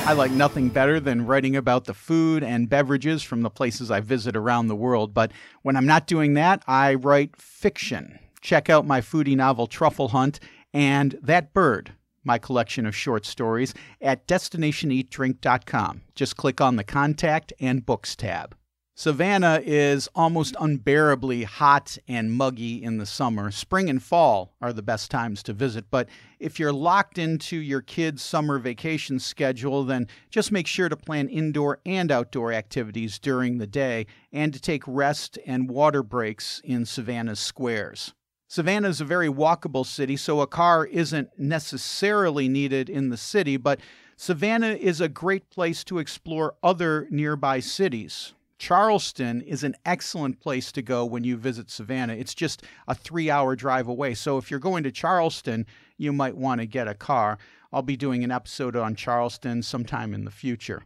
I 0.06 0.12
like 0.12 0.30
nothing 0.30 0.68
better 0.68 1.00
than 1.00 1.26
writing 1.26 1.56
about 1.56 1.86
the 1.86 1.94
food 1.94 2.44
and 2.44 2.68
beverages 2.68 3.24
from 3.24 3.42
the 3.42 3.50
places 3.50 3.90
I 3.90 3.98
visit 3.98 4.36
around 4.36 4.68
the 4.68 4.76
world, 4.76 5.12
but 5.12 5.32
when 5.62 5.74
I'm 5.74 5.84
not 5.84 6.06
doing 6.06 6.34
that, 6.34 6.62
I 6.68 6.94
write 6.94 7.36
fiction. 7.36 8.20
Check 8.40 8.70
out 8.70 8.86
my 8.86 9.00
foodie 9.00 9.36
novel 9.36 9.66
Truffle 9.66 10.08
Hunt 10.08 10.38
and 10.72 11.18
That 11.20 11.52
Bird 11.52 11.94
my 12.28 12.38
collection 12.38 12.86
of 12.86 12.94
short 12.94 13.26
stories 13.26 13.74
at 14.00 14.28
destinationeatdrink.com. 14.28 16.02
Just 16.14 16.36
click 16.36 16.60
on 16.60 16.76
the 16.76 16.84
Contact 16.84 17.52
and 17.58 17.84
Books 17.84 18.14
tab. 18.14 18.54
Savannah 18.94 19.62
is 19.64 20.08
almost 20.14 20.56
unbearably 20.58 21.44
hot 21.44 21.96
and 22.08 22.32
muggy 22.32 22.82
in 22.82 22.98
the 22.98 23.06
summer. 23.06 23.52
Spring 23.52 23.88
and 23.88 24.02
fall 24.02 24.56
are 24.60 24.72
the 24.72 24.82
best 24.82 25.08
times 25.08 25.40
to 25.44 25.52
visit, 25.52 25.84
but 25.88 26.08
if 26.40 26.58
you're 26.58 26.72
locked 26.72 27.16
into 27.16 27.56
your 27.56 27.80
kids' 27.80 28.22
summer 28.24 28.58
vacation 28.58 29.20
schedule, 29.20 29.84
then 29.84 30.08
just 30.30 30.50
make 30.50 30.66
sure 30.66 30.88
to 30.88 30.96
plan 30.96 31.28
indoor 31.28 31.78
and 31.86 32.10
outdoor 32.10 32.52
activities 32.52 33.20
during 33.20 33.58
the 33.58 33.68
day 33.68 34.06
and 34.32 34.52
to 34.52 34.60
take 34.60 34.82
rest 34.84 35.38
and 35.46 35.70
water 35.70 36.02
breaks 36.02 36.60
in 36.64 36.84
Savannah's 36.84 37.38
squares. 37.38 38.14
Savannah 38.50 38.88
is 38.88 39.02
a 39.02 39.04
very 39.04 39.28
walkable 39.28 39.84
city, 39.84 40.16
so 40.16 40.40
a 40.40 40.46
car 40.46 40.86
isn't 40.86 41.28
necessarily 41.38 42.48
needed 42.48 42.88
in 42.88 43.10
the 43.10 43.18
city, 43.18 43.58
but 43.58 43.78
Savannah 44.16 44.72
is 44.72 45.02
a 45.02 45.08
great 45.08 45.50
place 45.50 45.84
to 45.84 45.98
explore 45.98 46.54
other 46.62 47.06
nearby 47.10 47.60
cities. 47.60 48.32
Charleston 48.58 49.42
is 49.42 49.64
an 49.64 49.76
excellent 49.84 50.40
place 50.40 50.72
to 50.72 50.80
go 50.80 51.04
when 51.04 51.24
you 51.24 51.36
visit 51.36 51.70
Savannah. 51.70 52.14
It's 52.14 52.34
just 52.34 52.62
a 52.88 52.94
three 52.94 53.30
hour 53.30 53.54
drive 53.54 53.86
away. 53.86 54.14
So 54.14 54.38
if 54.38 54.50
you're 54.50 54.58
going 54.58 54.82
to 54.84 54.90
Charleston, 54.90 55.66
you 55.98 56.12
might 56.12 56.36
want 56.36 56.62
to 56.62 56.66
get 56.66 56.88
a 56.88 56.94
car. 56.94 57.38
I'll 57.70 57.82
be 57.82 57.98
doing 57.98 58.24
an 58.24 58.32
episode 58.32 58.74
on 58.74 58.96
Charleston 58.96 59.62
sometime 59.62 60.14
in 60.14 60.24
the 60.24 60.30
future. 60.30 60.82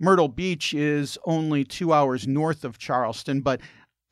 Myrtle 0.00 0.28
Beach 0.28 0.74
is 0.74 1.16
only 1.24 1.62
two 1.62 1.92
hours 1.92 2.26
north 2.26 2.64
of 2.64 2.76
Charleston, 2.76 3.40
but 3.40 3.60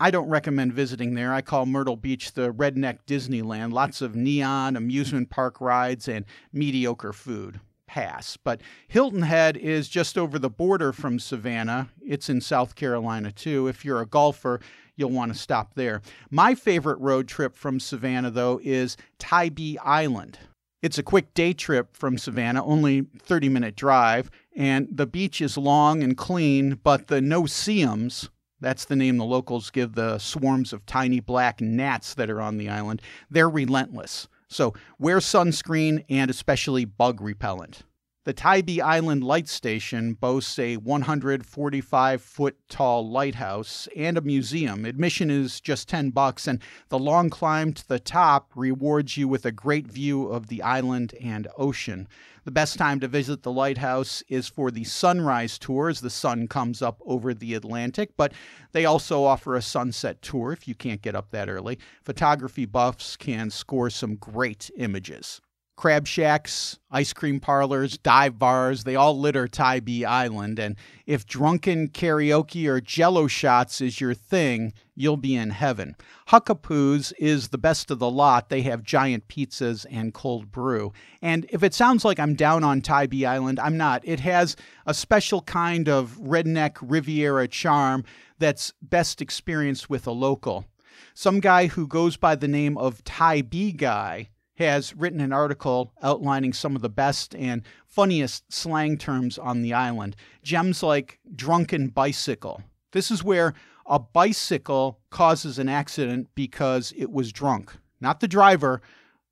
I 0.02 0.10
don't 0.10 0.28
recommend 0.28 0.72
visiting 0.72 1.14
there. 1.14 1.32
I 1.32 1.42
call 1.42 1.64
Myrtle 1.64 1.94
Beach 1.94 2.32
the 2.32 2.52
redneck 2.52 2.98
Disneyland. 3.06 3.72
Lots 3.72 4.02
of 4.02 4.16
neon, 4.16 4.74
amusement 4.74 5.30
park 5.30 5.60
rides, 5.60 6.08
and 6.08 6.24
mediocre 6.52 7.12
food. 7.12 7.60
Pass. 7.86 8.36
But 8.36 8.62
Hilton 8.88 9.22
Head 9.22 9.56
is 9.56 9.88
just 9.88 10.18
over 10.18 10.40
the 10.40 10.50
border 10.50 10.92
from 10.92 11.20
Savannah. 11.20 11.90
It's 12.04 12.28
in 12.28 12.40
South 12.40 12.74
Carolina, 12.74 13.30
too. 13.30 13.68
If 13.68 13.84
you're 13.84 14.00
a 14.00 14.06
golfer, 14.06 14.58
you'll 14.96 15.10
want 15.10 15.32
to 15.32 15.38
stop 15.38 15.74
there. 15.76 16.02
My 16.32 16.56
favorite 16.56 16.98
road 16.98 17.28
trip 17.28 17.54
from 17.54 17.78
Savannah, 17.78 18.32
though, 18.32 18.58
is 18.64 18.96
Tybee 19.20 19.78
Island. 19.78 20.36
It's 20.82 20.98
a 20.98 21.04
quick 21.04 21.32
day 21.32 21.52
trip 21.52 21.96
from 21.96 22.18
Savannah, 22.18 22.64
only 22.64 23.02
30 23.20 23.48
minute 23.48 23.76
drive, 23.76 24.32
and 24.56 24.88
the 24.90 25.06
beach 25.06 25.40
is 25.40 25.56
long 25.56 26.02
and 26.02 26.16
clean, 26.16 26.80
but 26.82 27.06
the 27.06 27.20
no-see-ums, 27.20 28.30
that's 28.62 28.86
the 28.86 28.96
name 28.96 29.18
the 29.18 29.24
locals 29.24 29.70
give 29.70 29.94
the 29.94 30.18
swarms 30.18 30.72
of 30.72 30.86
tiny 30.86 31.20
black 31.20 31.60
gnats 31.60 32.14
that 32.14 32.30
are 32.30 32.40
on 32.40 32.56
the 32.56 32.68
island. 32.68 33.02
They're 33.30 33.50
relentless. 33.50 34.28
So 34.48 34.72
wear 34.98 35.18
sunscreen 35.18 36.04
and 36.08 36.30
especially 36.30 36.84
bug 36.84 37.20
repellent. 37.20 37.82
The 38.24 38.32
Tybee 38.32 38.80
Island 38.80 39.24
Light 39.24 39.48
Station 39.48 40.14
boasts 40.14 40.56
a 40.56 40.76
145 40.76 42.22
foot 42.22 42.56
tall 42.68 43.10
lighthouse 43.10 43.88
and 43.96 44.16
a 44.16 44.20
museum. 44.20 44.84
Admission 44.84 45.28
is 45.28 45.60
just 45.60 45.88
10 45.88 46.10
bucks, 46.10 46.46
and 46.46 46.62
the 46.88 47.00
long 47.00 47.30
climb 47.30 47.72
to 47.72 47.88
the 47.88 47.98
top 47.98 48.52
rewards 48.54 49.16
you 49.16 49.26
with 49.26 49.44
a 49.44 49.50
great 49.50 49.88
view 49.88 50.28
of 50.28 50.46
the 50.46 50.62
island 50.62 51.16
and 51.20 51.48
ocean. 51.58 52.06
The 52.44 52.52
best 52.52 52.78
time 52.78 53.00
to 53.00 53.08
visit 53.08 53.42
the 53.42 53.50
lighthouse 53.50 54.22
is 54.28 54.46
for 54.46 54.70
the 54.70 54.84
sunrise 54.84 55.58
tour 55.58 55.88
as 55.88 56.00
the 56.00 56.08
sun 56.08 56.46
comes 56.46 56.80
up 56.80 57.02
over 57.04 57.34
the 57.34 57.54
Atlantic, 57.54 58.10
but 58.16 58.32
they 58.70 58.84
also 58.84 59.24
offer 59.24 59.56
a 59.56 59.62
sunset 59.62 60.22
tour 60.22 60.52
if 60.52 60.68
you 60.68 60.76
can't 60.76 61.02
get 61.02 61.16
up 61.16 61.32
that 61.32 61.48
early. 61.48 61.76
Photography 62.04 62.66
buffs 62.66 63.16
can 63.16 63.50
score 63.50 63.90
some 63.90 64.14
great 64.14 64.70
images 64.76 65.40
crab 65.82 66.06
shacks, 66.06 66.78
ice 66.92 67.12
cream 67.12 67.40
parlors, 67.40 67.98
dive 67.98 68.38
bars, 68.38 68.84
they 68.84 68.94
all 68.94 69.18
litter 69.18 69.48
Tybee 69.48 70.04
Island. 70.04 70.60
And 70.60 70.76
if 71.06 71.26
drunken 71.26 71.88
karaoke 71.88 72.68
or 72.68 72.80
jello 72.80 73.26
shots 73.26 73.80
is 73.80 74.00
your 74.00 74.14
thing, 74.14 74.74
you'll 74.94 75.16
be 75.16 75.34
in 75.34 75.50
heaven. 75.50 75.96
Huckapoo's 76.28 77.10
is 77.18 77.48
the 77.48 77.58
best 77.58 77.90
of 77.90 77.98
the 77.98 78.08
lot. 78.08 78.48
They 78.48 78.62
have 78.62 78.84
giant 78.84 79.26
pizzas 79.26 79.84
and 79.90 80.14
cold 80.14 80.52
brew. 80.52 80.92
And 81.20 81.46
if 81.48 81.64
it 81.64 81.74
sounds 81.74 82.04
like 82.04 82.20
I'm 82.20 82.36
down 82.36 82.62
on 82.62 82.80
Tybee 82.80 83.26
Island, 83.26 83.58
I'm 83.58 83.76
not. 83.76 84.02
It 84.04 84.20
has 84.20 84.54
a 84.86 84.94
special 84.94 85.42
kind 85.42 85.88
of 85.88 86.16
redneck 86.20 86.76
Riviera 86.80 87.48
charm 87.48 88.04
that's 88.38 88.72
best 88.80 89.20
experienced 89.20 89.90
with 89.90 90.06
a 90.06 90.12
local. 90.12 90.64
Some 91.12 91.40
guy 91.40 91.66
who 91.66 91.88
goes 91.88 92.16
by 92.16 92.36
the 92.36 92.46
name 92.46 92.78
of 92.78 93.02
Tybee 93.02 93.72
Guy 93.72 94.28
has 94.62 94.94
written 94.96 95.20
an 95.20 95.32
article 95.32 95.92
outlining 96.02 96.52
some 96.52 96.74
of 96.74 96.82
the 96.82 96.88
best 96.88 97.34
and 97.34 97.62
funniest 97.86 98.50
slang 98.52 98.96
terms 98.96 99.38
on 99.38 99.62
the 99.62 99.72
island. 99.72 100.16
Gems 100.42 100.82
like 100.82 101.18
drunken 101.34 101.88
bicycle. 101.88 102.62
This 102.92 103.10
is 103.10 103.22
where 103.22 103.54
a 103.86 103.98
bicycle 103.98 104.98
causes 105.10 105.58
an 105.58 105.68
accident 105.68 106.28
because 106.34 106.92
it 106.96 107.10
was 107.10 107.32
drunk. 107.32 107.72
Not 108.00 108.20
the 108.20 108.28
driver, 108.28 108.80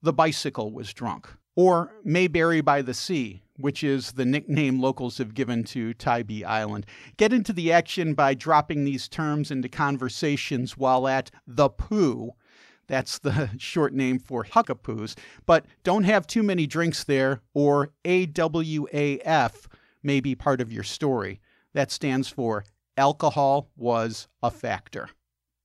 the 0.02 0.12
bicycle 0.12 0.72
was 0.72 0.92
drunk. 0.92 1.28
Or 1.56 1.92
Mayberry 2.04 2.60
by 2.60 2.82
the 2.82 2.94
Sea, 2.94 3.42
which 3.56 3.84
is 3.84 4.12
the 4.12 4.24
nickname 4.24 4.80
locals 4.80 5.18
have 5.18 5.34
given 5.34 5.64
to 5.64 5.94
Tybee 5.94 6.44
Island. 6.44 6.86
Get 7.16 7.32
into 7.32 7.52
the 7.52 7.72
action 7.72 8.14
by 8.14 8.34
dropping 8.34 8.84
these 8.84 9.08
terms 9.08 9.50
into 9.50 9.68
conversations 9.68 10.76
while 10.76 11.06
at 11.06 11.30
the 11.46 11.68
Pooh 11.68 12.32
that's 12.90 13.20
the 13.20 13.48
short 13.58 13.94
name 13.94 14.18
for 14.18 14.44
Huckapoo's. 14.44 15.14
But 15.46 15.64
don't 15.84 16.04
have 16.04 16.26
too 16.26 16.42
many 16.42 16.66
drinks 16.66 17.04
there, 17.04 17.40
or 17.54 17.92
AWAF 18.04 19.66
may 20.02 20.20
be 20.20 20.34
part 20.34 20.60
of 20.60 20.72
your 20.72 20.82
story. 20.82 21.40
That 21.72 21.92
stands 21.92 22.28
for 22.28 22.64
Alcohol 22.96 23.70
Was 23.76 24.26
a 24.42 24.50
Factor. 24.50 25.08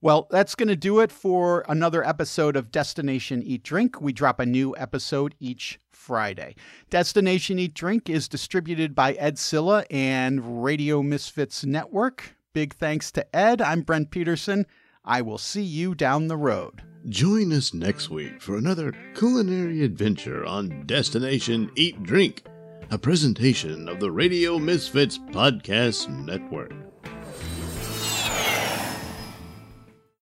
Well, 0.02 0.28
that's 0.30 0.54
going 0.54 0.70
to 0.70 0.76
do 0.76 1.00
it 1.00 1.12
for 1.12 1.66
another 1.68 2.06
episode 2.06 2.56
of 2.56 2.70
Destination 2.70 3.42
Eat 3.42 3.64
Drink. 3.64 4.00
We 4.00 4.14
drop 4.14 4.40
a 4.40 4.46
new 4.46 4.76
episode 4.78 5.34
each 5.40 5.80
Friday. 5.90 6.56
Destination 6.92 7.58
Eat 7.58 7.74
Drink 7.74 8.08
is 8.08 8.28
distributed 8.28 8.94
by 8.94 9.14
Ed 9.14 9.40
Silla 9.40 9.84
and 9.90 10.64
Radio 10.64 11.02
Misfits 11.02 11.66
Network. 11.66 12.36
Big 12.54 12.76
thanks 12.76 13.12
to 13.14 13.36
Ed. 13.36 13.64
I'm 13.64 13.82
Brent 13.82 14.12
Peterson. 14.12 14.68
I 15.08 15.22
will 15.22 15.38
see 15.38 15.62
you 15.62 15.94
down 15.94 16.28
the 16.28 16.38
road. 16.38 16.82
Join 17.08 17.54
us 17.54 17.76
next 17.76 18.10
week 18.10 18.42
for 18.42 18.58
another 18.58 18.92
culinary 19.16 19.84
adventure 19.84 20.44
on 20.44 20.88
Destination 20.88 21.70
Eat 21.76 22.02
Drink, 22.02 22.44
a 22.90 22.98
presentation 22.98 23.88
of 23.88 24.00
the 24.00 24.10
Radio 24.10 24.58
Misfits 24.58 25.20
Podcast 25.20 26.10
Network. 26.10 26.74